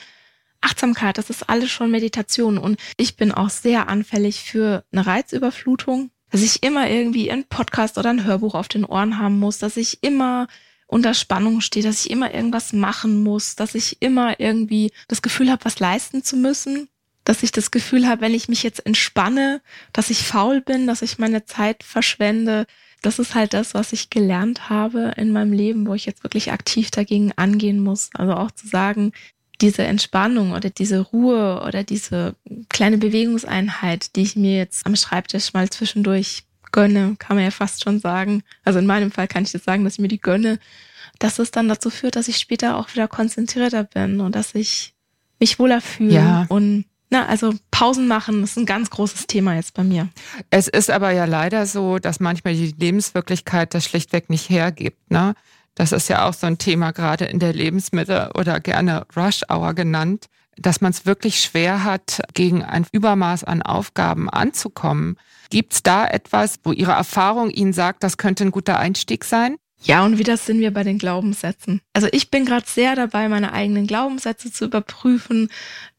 Achtsamkeit, 0.61 1.17
das 1.17 1.29
ist 1.29 1.49
alles 1.49 1.69
schon 1.69 1.91
Meditation. 1.91 2.57
Und 2.57 2.79
ich 2.97 3.15
bin 3.15 3.31
auch 3.31 3.49
sehr 3.49 3.87
anfällig 3.87 4.41
für 4.41 4.83
eine 4.91 5.05
Reizüberflutung, 5.05 6.11
dass 6.31 6.41
ich 6.41 6.63
immer 6.63 6.89
irgendwie 6.89 7.31
ein 7.31 7.45
Podcast 7.45 7.97
oder 7.97 8.09
ein 8.09 8.23
Hörbuch 8.23 8.55
auf 8.55 8.67
den 8.67 8.85
Ohren 8.85 9.19
haben 9.19 9.39
muss, 9.39 9.59
dass 9.59 9.77
ich 9.77 10.03
immer 10.03 10.47
unter 10.87 11.13
Spannung 11.13 11.61
stehe, 11.61 11.85
dass 11.85 12.05
ich 12.05 12.11
immer 12.11 12.33
irgendwas 12.33 12.73
machen 12.73 13.23
muss, 13.23 13.55
dass 13.55 13.75
ich 13.75 14.01
immer 14.01 14.39
irgendwie 14.39 14.91
das 15.07 15.21
Gefühl 15.21 15.51
habe, 15.51 15.65
was 15.65 15.79
leisten 15.79 16.23
zu 16.23 16.35
müssen, 16.35 16.89
dass 17.23 17.43
ich 17.43 17.51
das 17.51 17.71
Gefühl 17.71 18.07
habe, 18.07 18.21
wenn 18.21 18.33
ich 18.33 18.49
mich 18.49 18.63
jetzt 18.63 18.85
entspanne, 18.85 19.61
dass 19.93 20.09
ich 20.09 20.23
faul 20.23 20.61
bin, 20.61 20.87
dass 20.87 21.01
ich 21.01 21.17
meine 21.17 21.45
Zeit 21.45 21.83
verschwende, 21.83 22.67
das 23.05 23.19
ist 23.19 23.35
halt 23.35 23.53
das, 23.53 23.75
was 23.75 23.93
ich 23.93 24.09
gelernt 24.09 24.69
habe 24.69 25.13
in 25.15 25.31
meinem 25.31 25.53
Leben, 25.53 25.85
wo 25.85 25.93
ich 25.93 26.05
jetzt 26.05 26.23
wirklich 26.23 26.51
aktiv 26.51 26.89
dagegen 26.89 27.31
angehen 27.35 27.79
muss. 27.79 28.09
Also 28.15 28.33
auch 28.33 28.49
zu 28.49 28.67
sagen, 28.67 29.11
diese 29.61 29.83
Entspannung 29.83 30.53
oder 30.53 30.69
diese 30.71 30.99
Ruhe 30.99 31.63
oder 31.65 31.83
diese 31.83 32.35
kleine 32.69 32.97
Bewegungseinheit, 32.97 34.15
die 34.15 34.23
ich 34.23 34.35
mir 34.35 34.57
jetzt 34.57 34.85
am 34.85 34.95
Schreibtisch 34.95 35.53
mal 35.53 35.69
zwischendurch 35.69 36.45
gönne, 36.71 37.15
kann 37.19 37.37
man 37.37 37.45
ja 37.45 37.51
fast 37.51 37.83
schon 37.83 37.99
sagen. 37.99 38.43
Also 38.63 38.79
in 38.79 38.87
meinem 38.87 39.11
Fall 39.11 39.27
kann 39.27 39.43
ich 39.43 39.53
jetzt 39.53 39.65
sagen, 39.65 39.83
dass 39.83 39.93
ich 39.93 39.99
mir 39.99 40.07
die 40.07 40.19
gönne, 40.19 40.57
dass 41.19 41.37
es 41.37 41.51
dann 41.51 41.69
dazu 41.69 41.91
führt, 41.91 42.15
dass 42.15 42.27
ich 42.27 42.37
später 42.37 42.75
auch 42.75 42.91
wieder 42.93 43.07
konzentrierter 43.07 43.83
bin 43.83 44.19
und 44.19 44.35
dass 44.35 44.55
ich 44.55 44.93
mich 45.39 45.59
wohler 45.59 45.79
fühle 45.79 46.15
ja. 46.15 46.45
und 46.49 46.85
na, 47.15 47.27
also 47.27 47.53
Pausen 47.71 48.07
machen 48.07 48.43
ist 48.43 48.57
ein 48.57 48.65
ganz 48.65 48.89
großes 48.89 49.27
Thema 49.27 49.55
jetzt 49.55 49.73
bei 49.73 49.83
mir. 49.83 50.09
Es 50.49 50.67
ist 50.67 50.91
aber 50.91 51.11
ja 51.11 51.23
leider 51.23 51.65
so, 51.65 51.97
dass 51.97 52.19
manchmal 52.19 52.55
die 52.55 52.75
Lebenswirklichkeit 52.77 53.73
das 53.73 53.85
schlichtweg 53.85 54.29
nicht 54.29 54.49
hergibt. 54.49 55.11
Ne? 55.11 55.33
Das 55.75 55.93
ist 55.93 56.09
ja 56.09 56.27
auch 56.27 56.33
so 56.33 56.45
ein 56.45 56.57
Thema 56.57 56.91
gerade 56.91 57.23
in 57.23 57.39
der 57.39 57.53
Lebensmittel 57.53 58.31
oder 58.37 58.59
gerne 58.59 59.05
Rush 59.15 59.43
Hour 59.49 59.73
genannt, 59.73 60.25
dass 60.57 60.81
man 60.81 60.91
es 60.91 61.05
wirklich 61.05 61.39
schwer 61.41 61.85
hat, 61.85 62.21
gegen 62.33 62.63
ein 62.63 62.85
Übermaß 62.91 63.45
an 63.45 63.61
Aufgaben 63.61 64.29
anzukommen. 64.29 65.17
Gibt 65.49 65.71
es 65.71 65.83
da 65.83 66.05
etwas, 66.05 66.59
wo 66.63 66.73
Ihre 66.73 66.93
Erfahrung 66.93 67.49
Ihnen 67.49 67.71
sagt, 67.71 68.03
das 68.03 68.17
könnte 68.17 68.43
ein 68.43 68.51
guter 68.51 68.77
Einstieg 68.77 69.23
sein? 69.23 69.55
Ja, 69.85 70.03
und 70.03 70.17
wieder 70.17 70.35
sind 70.35 70.59
wir 70.59 70.73
bei 70.73 70.83
den 70.83 70.97
Glaubenssätzen. 70.97 71.79
Also 71.93 72.07
ich 72.11 72.31
bin 72.31 72.43
gerade 72.45 72.65
sehr 72.67 72.95
dabei, 72.95 73.29
meine 73.29 73.53
eigenen 73.53 73.85
Glaubenssätze 73.85 74.51
zu 74.51 74.65
überprüfen 74.65 75.49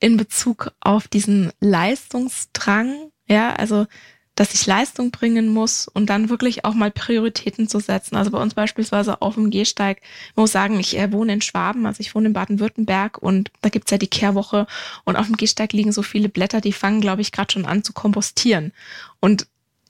in 0.01 0.17
Bezug 0.17 0.73
auf 0.81 1.07
diesen 1.07 1.53
Leistungsdrang. 1.61 3.13
Ja, 3.29 3.55
also 3.55 3.87
dass 4.35 4.53
ich 4.53 4.67
Leistung 4.67 5.13
bringen 5.13 5.49
muss 5.49 5.89
und 5.89 6.11
dann 6.11 6.29
wirklich 6.29 6.65
auch 6.65 6.75
mal 6.75 6.91
Prioritäten 6.91 7.69
zu 7.69 7.79
setzen. 7.79 8.17
Also 8.17 8.33
bei 8.33 8.43
uns 8.43 8.55
beispielsweise 8.55 9.23
auf 9.23 9.35
dem 9.35 9.51
Gehsteig, 9.51 10.03
ich 10.31 10.37
muss 10.37 10.53
sagen, 10.53 10.79
ich 10.79 10.99
äh, 10.99 11.11
wohne 11.11 11.33
in 11.33 11.41
Schwaben, 11.41 11.87
also 11.87 12.01
ich 12.01 12.15
wohne 12.15 12.27
in 12.27 12.33
Baden-Württemberg 12.35 13.17
und 13.19 13.51
da 13.63 13.71
gibt's 13.71 13.91
ja 13.91 13.99
die 13.99 14.09
Kehrwoche 14.09 14.67
und 15.05 15.17
auf 15.17 15.27
dem 15.27 15.37
Gehsteig 15.37 15.73
liegen 15.73 15.91
so 15.91 16.03
viele 16.03 16.29
Blätter, 16.29 16.61
die 16.61 16.75
fangen, 16.75 17.01
glaube 17.01 17.23
ich, 17.23 17.33
gerade 17.33 17.51
schon 17.51 17.65
an 17.65 17.83
zu 17.83 17.95
kompostieren. 17.95 18.73
Und 19.21 19.47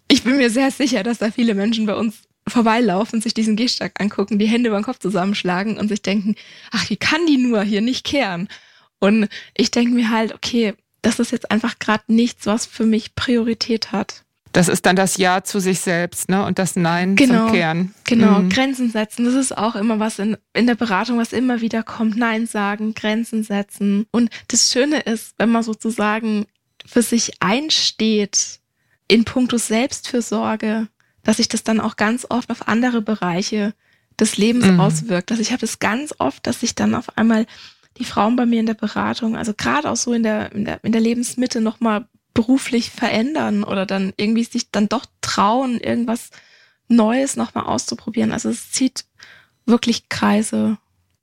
ich 0.08 0.22
bin 0.22 0.36
mir 0.36 0.50
sehr 0.50 0.70
sicher, 0.70 1.02
dass 1.02 1.18
da 1.18 1.32
viele 1.32 1.54
Menschen 1.54 1.86
bei 1.86 1.96
uns 1.96 2.25
vorbeilaufen, 2.48 3.20
sich 3.20 3.34
diesen 3.34 3.56
Gehsteig 3.56 4.00
angucken, 4.00 4.38
die 4.38 4.46
Hände 4.46 4.68
über 4.68 4.78
den 4.78 4.84
Kopf 4.84 4.98
zusammenschlagen 4.98 5.78
und 5.78 5.88
sich 5.88 6.02
denken, 6.02 6.34
ach, 6.70 6.88
wie 6.90 6.96
kann 6.96 7.26
die 7.26 7.38
nur 7.38 7.62
hier 7.62 7.80
nicht 7.80 8.04
kehren? 8.04 8.48
Und 8.98 9.28
ich 9.56 9.70
denke 9.70 9.92
mir 9.94 10.10
halt, 10.10 10.32
okay, 10.34 10.74
das 11.02 11.18
ist 11.18 11.32
jetzt 11.32 11.50
einfach 11.50 11.78
gerade 11.78 12.04
nichts, 12.08 12.46
was 12.46 12.66
für 12.66 12.86
mich 12.86 13.14
Priorität 13.14 13.92
hat. 13.92 14.22
Das 14.52 14.68
ist 14.68 14.86
dann 14.86 14.96
das 14.96 15.18
Ja 15.18 15.44
zu 15.44 15.60
sich 15.60 15.80
selbst, 15.80 16.30
ne? 16.30 16.42
Und 16.46 16.58
das 16.58 16.76
Nein 16.76 17.14
Genau. 17.14 17.46
zum 17.48 17.54
Kern. 17.54 17.94
Genau, 18.04 18.38
Mhm. 18.40 18.48
Grenzen 18.48 18.90
setzen, 18.90 19.26
das 19.26 19.34
ist 19.34 19.56
auch 19.56 19.76
immer 19.76 19.98
was 19.98 20.18
in, 20.18 20.38
in 20.54 20.66
der 20.66 20.76
Beratung, 20.76 21.18
was 21.18 21.34
immer 21.34 21.60
wieder 21.60 21.82
kommt. 21.82 22.16
Nein 22.16 22.46
sagen, 22.46 22.94
Grenzen 22.94 23.42
setzen. 23.42 24.06
Und 24.12 24.30
das 24.48 24.70
Schöne 24.72 25.00
ist, 25.00 25.34
wenn 25.36 25.50
man 25.50 25.62
sozusagen 25.62 26.46
für 26.86 27.02
sich 27.02 27.32
einsteht 27.40 28.60
in 29.08 29.24
puncto 29.24 29.58
Selbstfürsorge, 29.58 30.88
dass 31.26 31.38
sich 31.38 31.48
das 31.48 31.64
dann 31.64 31.80
auch 31.80 31.96
ganz 31.96 32.24
oft 32.30 32.50
auf 32.50 32.68
andere 32.68 33.02
Bereiche 33.02 33.74
des 34.18 34.36
Lebens 34.38 34.66
Mhm. 34.66 34.80
auswirkt. 34.80 35.32
Also 35.32 35.42
ich 35.42 35.50
habe 35.50 35.60
das 35.60 35.80
ganz 35.80 36.14
oft, 36.18 36.46
dass 36.46 36.60
sich 36.60 36.76
dann 36.76 36.94
auf 36.94 37.18
einmal 37.18 37.46
die 37.98 38.04
Frauen 38.04 38.36
bei 38.36 38.46
mir 38.46 38.60
in 38.60 38.66
der 38.66 38.74
Beratung, 38.74 39.36
also 39.36 39.52
gerade 39.52 39.90
auch 39.90 39.96
so 39.96 40.12
in 40.12 40.22
der, 40.22 40.52
in 40.52 40.64
der, 40.64 40.84
in 40.84 40.92
der 40.92 41.00
Lebensmitte 41.00 41.60
nochmal 41.60 42.06
beruflich 42.32 42.90
verändern 42.90 43.64
oder 43.64 43.86
dann 43.86 44.12
irgendwie 44.16 44.44
sich 44.44 44.70
dann 44.70 44.88
doch 44.88 45.04
trauen, 45.20 45.80
irgendwas 45.80 46.30
Neues 46.86 47.34
nochmal 47.34 47.64
auszuprobieren. 47.64 48.30
Also 48.30 48.48
es 48.48 48.70
zieht 48.70 49.04
wirklich 49.64 50.08
Kreise. 50.08 50.78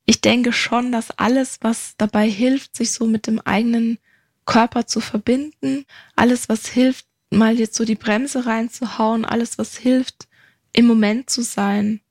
Ich 0.06 0.20
denke 0.20 0.52
schon, 0.52 0.92
dass 0.92 1.12
alles, 1.12 1.60
was 1.62 1.94
dabei 1.98 2.30
hilft, 2.30 2.76
sich 2.76 2.92
so 2.92 3.06
mit 3.06 3.26
dem 3.28 3.40
eigenen 3.40 4.00
Körper 4.46 4.86
zu 4.86 5.00
verbinden, 5.00 5.86
alles, 6.18 6.50
was 6.50 6.68
hilft, 6.68 7.06
mal 7.38 7.58
jetzt 7.58 7.76
so 7.76 7.86
die 7.86 7.96
Bremse 7.96 8.46
reinzuhauen, 8.46 9.26
alles, 9.26 9.58
was 9.58 9.78
hilft, 9.78 10.28
im 10.74 10.88
Moment 10.88 11.30
zu 11.30 11.42
sein, 11.42 12.02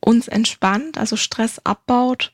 uns 0.00 0.28
entspannt, 0.28 0.98
also 0.98 1.16
Stress 1.16 1.60
abbaut. 1.64 2.32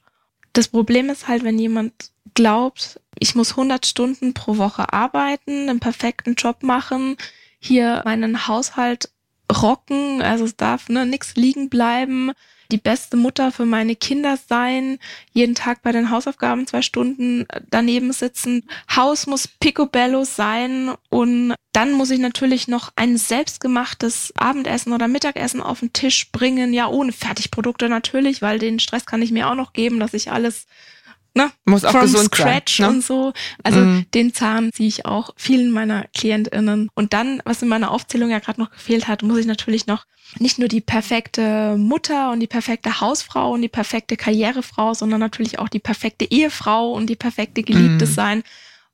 Das 0.52 0.68
Problem 0.68 1.10
ist 1.10 1.28
halt, 1.28 1.44
wenn 1.44 1.58
jemand 1.58 2.12
glaubt, 2.34 3.00
ich 3.18 3.34
muss 3.34 3.50
100 3.52 3.86
Stunden 3.86 4.34
pro 4.34 4.58
Woche 4.58 4.92
arbeiten, 4.92 5.68
einen 5.68 5.80
perfekten 5.80 6.34
Job 6.34 6.62
machen, 6.62 7.16
hier 7.58 8.02
meinen 8.04 8.46
Haushalt 8.46 9.10
rocken, 9.50 10.22
also 10.22 10.44
es 10.44 10.56
darf 10.56 10.88
ne, 10.88 11.06
nichts 11.06 11.34
liegen 11.36 11.68
bleiben, 11.68 12.32
die 12.70 12.78
beste 12.78 13.16
Mutter 13.16 13.50
für 13.50 13.64
meine 13.64 13.96
Kinder 13.96 14.38
sein, 14.48 14.98
jeden 15.32 15.54
Tag 15.54 15.82
bei 15.82 15.92
den 15.92 16.10
Hausaufgaben 16.10 16.66
zwei 16.66 16.82
Stunden 16.82 17.46
daneben 17.70 18.12
sitzen, 18.12 18.68
Haus 18.94 19.26
muss 19.26 19.48
picobello 19.48 20.24
sein 20.24 20.92
und 21.08 21.54
dann 21.72 21.92
muss 21.92 22.10
ich 22.10 22.18
natürlich 22.18 22.68
noch 22.68 22.92
ein 22.96 23.16
selbstgemachtes 23.16 24.32
Abendessen 24.36 24.92
oder 24.92 25.08
Mittagessen 25.08 25.62
auf 25.62 25.80
den 25.80 25.92
Tisch 25.92 26.30
bringen, 26.32 26.72
ja 26.74 26.88
ohne 26.88 27.12
Fertigprodukte 27.12 27.88
natürlich, 27.88 28.42
weil 28.42 28.58
den 28.58 28.80
Stress 28.80 29.06
kann 29.06 29.22
ich 29.22 29.30
mir 29.30 29.48
auch 29.48 29.54
noch 29.54 29.72
geben, 29.72 30.00
dass 30.00 30.12
ich 30.12 30.30
alles 30.30 30.66
ne, 31.38 31.50
Muss 31.64 31.84
auch 31.84 31.92
from 31.92 32.00
gesund 32.02 32.34
scratch 32.34 32.76
sein. 32.78 32.86
Ne? 32.90 32.94
und 32.96 33.04
so. 33.04 33.32
Also 33.62 33.80
Mhm. 33.80 34.06
den 34.12 34.34
Zahn 34.34 34.72
ziehe 34.72 34.88
ich 34.88 35.06
auch 35.06 35.30
vielen 35.36 35.70
meiner 35.70 36.04
KlientInnen. 36.16 36.90
Und 36.94 37.12
dann, 37.12 37.40
was 37.44 37.62
in 37.62 37.68
meiner 37.68 37.90
Aufzählung 37.90 38.30
ja 38.30 38.38
gerade 38.40 38.60
noch 38.60 38.70
gefehlt 38.70 39.08
hat, 39.08 39.22
muss 39.22 39.38
ich 39.38 39.46
natürlich 39.46 39.86
noch 39.86 40.04
nicht 40.38 40.58
nur 40.58 40.68
die 40.68 40.80
perfekte 40.82 41.76
Mutter 41.78 42.30
und 42.32 42.40
die 42.40 42.46
perfekte 42.46 43.00
Hausfrau 43.00 43.52
und 43.52 43.62
die 43.62 43.68
perfekte 43.68 44.16
Karrierefrau, 44.16 44.92
sondern 44.94 45.20
natürlich 45.20 45.58
auch 45.58 45.68
die 45.68 45.78
perfekte 45.78 46.30
Ehefrau 46.30 46.92
und 46.92 47.06
die 47.06 47.16
perfekte 47.16 47.62
Geliebte 47.62 48.04
Mhm. 48.06 48.10
sein. 48.10 48.42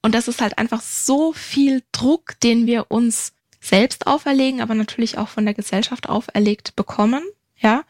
Und 0.02 0.14
das 0.14 0.28
ist 0.28 0.40
halt 0.42 0.58
einfach 0.58 0.80
so 0.82 1.32
viel 1.32 1.82
Druck, 1.92 2.38
den 2.42 2.66
wir 2.66 2.90
uns 2.90 3.32
selbst 3.60 4.06
auferlegen, 4.06 4.60
aber 4.60 4.74
natürlich 4.74 5.16
auch 5.16 5.28
von 5.28 5.44
der 5.46 5.54
Gesellschaft 5.54 6.08
auferlegt 6.08 6.76
bekommen, 6.76 7.22
ja, 7.58 7.82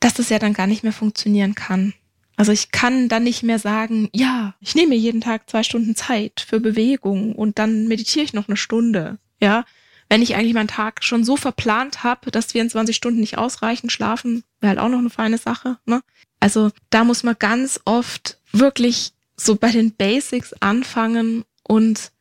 dass 0.00 0.14
das 0.14 0.28
ja 0.28 0.38
dann 0.38 0.52
gar 0.54 0.68
nicht 0.68 0.84
mehr 0.84 0.92
funktionieren 0.92 1.56
kann. 1.56 1.92
Also 2.38 2.52
ich 2.52 2.70
kann 2.70 3.08
dann 3.08 3.24
nicht 3.24 3.42
mehr 3.42 3.58
sagen, 3.58 4.08
ja, 4.14 4.54
ich 4.60 4.76
nehme 4.76 4.90
mir 4.90 4.98
jeden 4.98 5.20
Tag 5.20 5.50
zwei 5.50 5.64
Stunden 5.64 5.96
Zeit 5.96 6.44
für 6.46 6.60
Bewegung 6.60 7.34
und 7.34 7.58
dann 7.58 7.88
meditiere 7.88 8.24
ich 8.24 8.32
noch 8.32 8.46
eine 8.46 8.56
Stunde. 8.56 9.18
Ja, 9.40 9.64
wenn 10.08 10.22
ich 10.22 10.36
eigentlich 10.36 10.54
meinen 10.54 10.68
Tag 10.68 11.02
schon 11.02 11.24
so 11.24 11.36
verplant 11.36 12.04
habe, 12.04 12.30
dass 12.30 12.52
24 12.52 12.94
Stunden 12.94 13.18
nicht 13.18 13.38
ausreichen, 13.38 13.90
schlafen 13.90 14.44
wäre 14.60 14.70
halt 14.70 14.78
auch 14.78 14.88
noch 14.88 15.00
eine 15.00 15.10
feine 15.10 15.36
Sache. 15.36 15.78
Ne? 15.84 16.00
Also 16.38 16.70
da 16.90 17.02
muss 17.02 17.24
man 17.24 17.34
ganz 17.36 17.80
oft 17.84 18.38
wirklich 18.52 19.10
so 19.36 19.56
bei 19.56 19.72
den 19.72 19.96
Basics 19.96 20.54
anfangen 20.60 21.44
und 21.64 22.12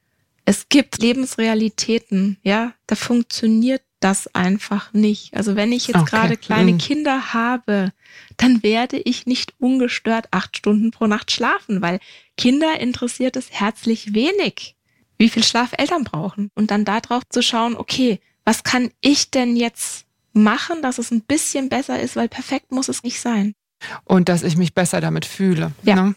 es 0.45 0.67
gibt 0.67 0.97
Lebensrealitäten, 0.97 2.37
ja, 2.41 2.73
da 2.87 2.95
funktioniert 2.95 3.83
das 3.99 4.33
einfach 4.35 4.93
nicht. 4.93 5.35
Also 5.35 5.55
wenn 5.55 5.71
ich 5.71 5.87
jetzt 5.87 5.97
Okay. 5.97 6.09
gerade 6.11 6.37
kleine 6.37 6.73
Mhm. 6.73 6.77
Kinder 6.77 7.33
habe, 7.33 7.91
dann 8.37 8.61
werde 8.63 8.97
ich 8.97 9.25
nicht 9.25 9.53
ungestört 9.59 10.27
acht 10.31 10.57
Stunden 10.57 10.91
pro 10.91 11.07
Nacht 11.07 11.31
schlafen, 11.31 11.81
weil 11.81 11.99
Kinder 12.37 12.79
interessiert 12.79 13.35
es 13.35 13.49
herzlich 13.51 14.13
wenig, 14.13 14.75
wie 15.17 15.29
viel 15.29 15.43
Schlaf 15.43 15.71
Eltern 15.77 16.03
brauchen. 16.03 16.51
Und 16.53 16.69
dann 16.69 16.85
darauf 16.85 17.23
zu 17.29 17.41
schauen, 17.41 17.75
okay, 17.75 18.19
was 18.45 18.63
kann 18.63 18.91
ich 19.01 19.31
denn 19.31 19.55
jetzt 19.55 20.05
machen, 20.33 20.81
dass 20.83 20.99
es 20.99 21.09
ein 21.11 21.21
bisschen 21.21 21.67
besser 21.69 21.99
ist, 21.99 22.15
weil 22.15 22.29
perfekt 22.29 22.71
muss 22.71 22.89
es 22.89 23.01
nicht 23.03 23.19
sein. 23.19 23.55
Und 24.03 24.29
dass 24.29 24.43
ich 24.43 24.57
mich 24.57 24.73
besser 24.75 25.01
damit 25.01 25.25
fühle. 25.25 25.71
Ja. 25.83 25.95
Ne? 25.95 26.15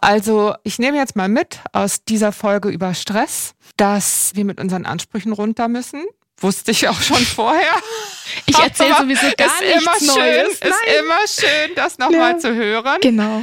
Also 0.00 0.54
ich 0.62 0.78
nehme 0.78 0.96
jetzt 0.96 1.16
mal 1.16 1.28
mit 1.28 1.60
aus 1.72 2.04
dieser 2.04 2.32
Folge 2.32 2.68
über 2.70 2.94
Stress, 2.94 3.54
dass 3.76 4.30
wir 4.34 4.44
mit 4.44 4.60
unseren 4.60 4.86
Ansprüchen 4.86 5.32
runter 5.32 5.68
müssen. 5.68 6.04
Wusste 6.40 6.70
ich 6.70 6.86
auch 6.88 7.00
schon 7.00 7.16
vorher. 7.18 7.74
Ich 8.46 8.56
erzähle 8.58 8.94
sowieso 8.96 9.26
gar 9.36 9.46
ist 9.48 9.60
nichts 9.60 9.82
immer 9.82 10.12
schön, 10.14 10.22
Neues. 10.22 10.52
Ist 10.52 10.62
Nein. 10.62 10.94
immer 11.00 11.18
schön, 11.28 11.74
das 11.74 11.98
nochmal 11.98 12.32
Ja. 12.32 12.38
zu 12.38 12.54
hören. 12.54 12.98
Genau, 13.00 13.42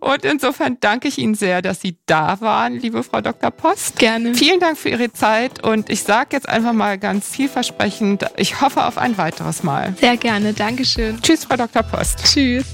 Und 0.00 0.24
insofern 0.24 0.78
danke 0.80 1.08
ich 1.08 1.18
Ihnen 1.18 1.34
sehr, 1.34 1.62
dass 1.62 1.80
Sie 1.80 1.96
da 2.06 2.40
waren, 2.40 2.74
liebe 2.78 3.02
Frau 3.02 3.20
Dr. 3.20 3.50
Post. 3.50 3.98
gerne. 3.98 4.34
Vielen 4.34 4.58
Dank 4.60 4.76
für 4.78 4.88
Ihre 4.90 5.12
Zeit 5.12 5.64
und 5.64 5.90
ich 5.90 6.02
sage 6.02 6.30
jetzt 6.32 6.48
einfach 6.48 6.72
mal 6.72 6.98
ganz 6.98 7.28
vielversprechend, 7.28 8.24
ich 8.36 8.60
hoffe 8.60 8.84
auf 8.84 8.98
ein 8.98 9.16
weiteres 9.16 9.62
Mal. 9.62 9.94
Sehr 10.00 10.16
gerne. 10.16 10.52
Dankeschön. 10.52 11.20
Tschüss, 11.22 11.44
Frau 11.44 11.56
Dr. 11.56 11.82
Post. 11.84 12.24
Tschüss. 12.24 12.64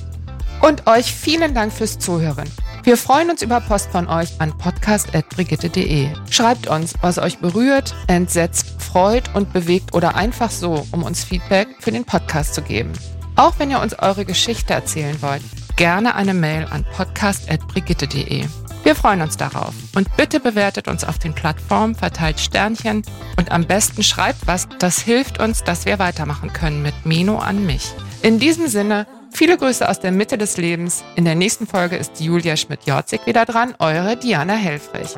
Und 0.63 0.87
euch 0.87 1.13
vielen 1.13 1.55
Dank 1.55 1.73
fürs 1.73 1.99
Zuhören. 1.99 2.49
Wir 2.85 2.97
freuen 2.97 3.31
uns 3.31 3.43
über 3.43 3.61
Post 3.61 3.91
von 3.93 4.09
euch 4.09 4.29
an 4.41 4.57
podcast.brigitte.de. 4.59 6.09
Schreibt 6.31 6.67
uns, 6.67 6.95
was 7.01 7.19
euch 7.19 7.39
berührt, 7.39 7.95
entsetzt, 8.09 8.67
freut 8.93 9.35
und 9.35 9.53
bewegt 9.53 9.95
oder 9.95 10.15
einfach 10.15 10.51
so, 10.51 10.87
um 10.93 11.03
uns 11.03 11.25
Feedback 11.25 11.69
für 11.81 11.91
den 11.91 12.05
Podcast 12.05 12.55
zu 12.55 12.63
geben. 12.63 12.93
Auch 13.37 13.55
wenn 13.59 13.71
ihr 13.71 13.81
uns 13.81 13.99
eure 13.99 14.27
Geschichte 14.27 14.75
erzählen 14.75 15.17
wollt, 15.23 15.43
gerne 15.77 16.15
eine 16.15 16.35
Mail 16.35 16.67
an 16.71 16.85
podcast.brigitte.de. 16.95 18.45
Wir 18.85 18.95
freuen 18.95 19.23
uns 19.23 19.37
darauf. 19.37 19.73
Und 19.95 20.15
bitte 20.17 20.41
bewertet 20.41 20.89
uns 20.89 21.05
auf 21.05 21.19
den 21.19 21.35
Plattformen, 21.35 21.95
verteilt 21.95 22.41
Sternchen 22.41 23.03
und 23.39 23.51
am 23.51 23.65
besten 23.65 24.03
schreibt 24.03 24.47
was, 24.47 24.69
das 24.79 25.01
hilft 25.01 25.41
uns, 25.41 25.65
dass 25.65 25.87
wir 25.87 25.99
weitermachen 25.99 26.53
können 26.53 26.83
mit 26.83 27.07
Meno 27.07 27.39
an 27.39 27.65
mich. 27.65 27.93
In 28.23 28.39
diesem 28.39 28.67
Sinne, 28.69 29.07
viele 29.31 29.57
Grüße 29.57 29.89
aus 29.89 30.01
der 30.01 30.13
Mitte 30.13 30.37
des 30.37 30.59
Lebens. 30.59 31.03
In 31.17 31.25
der 31.25 31.37
nächsten 31.37 31.67
Folge 31.67 31.97
ist 31.97 32.21
Julia 32.21 32.57
Schmidt-Jorzig 32.57 33.21
wieder 33.25 33.47
dran, 33.47 33.75
eure 33.79 34.17
Diana 34.17 34.55
Helfrich. 34.55 35.15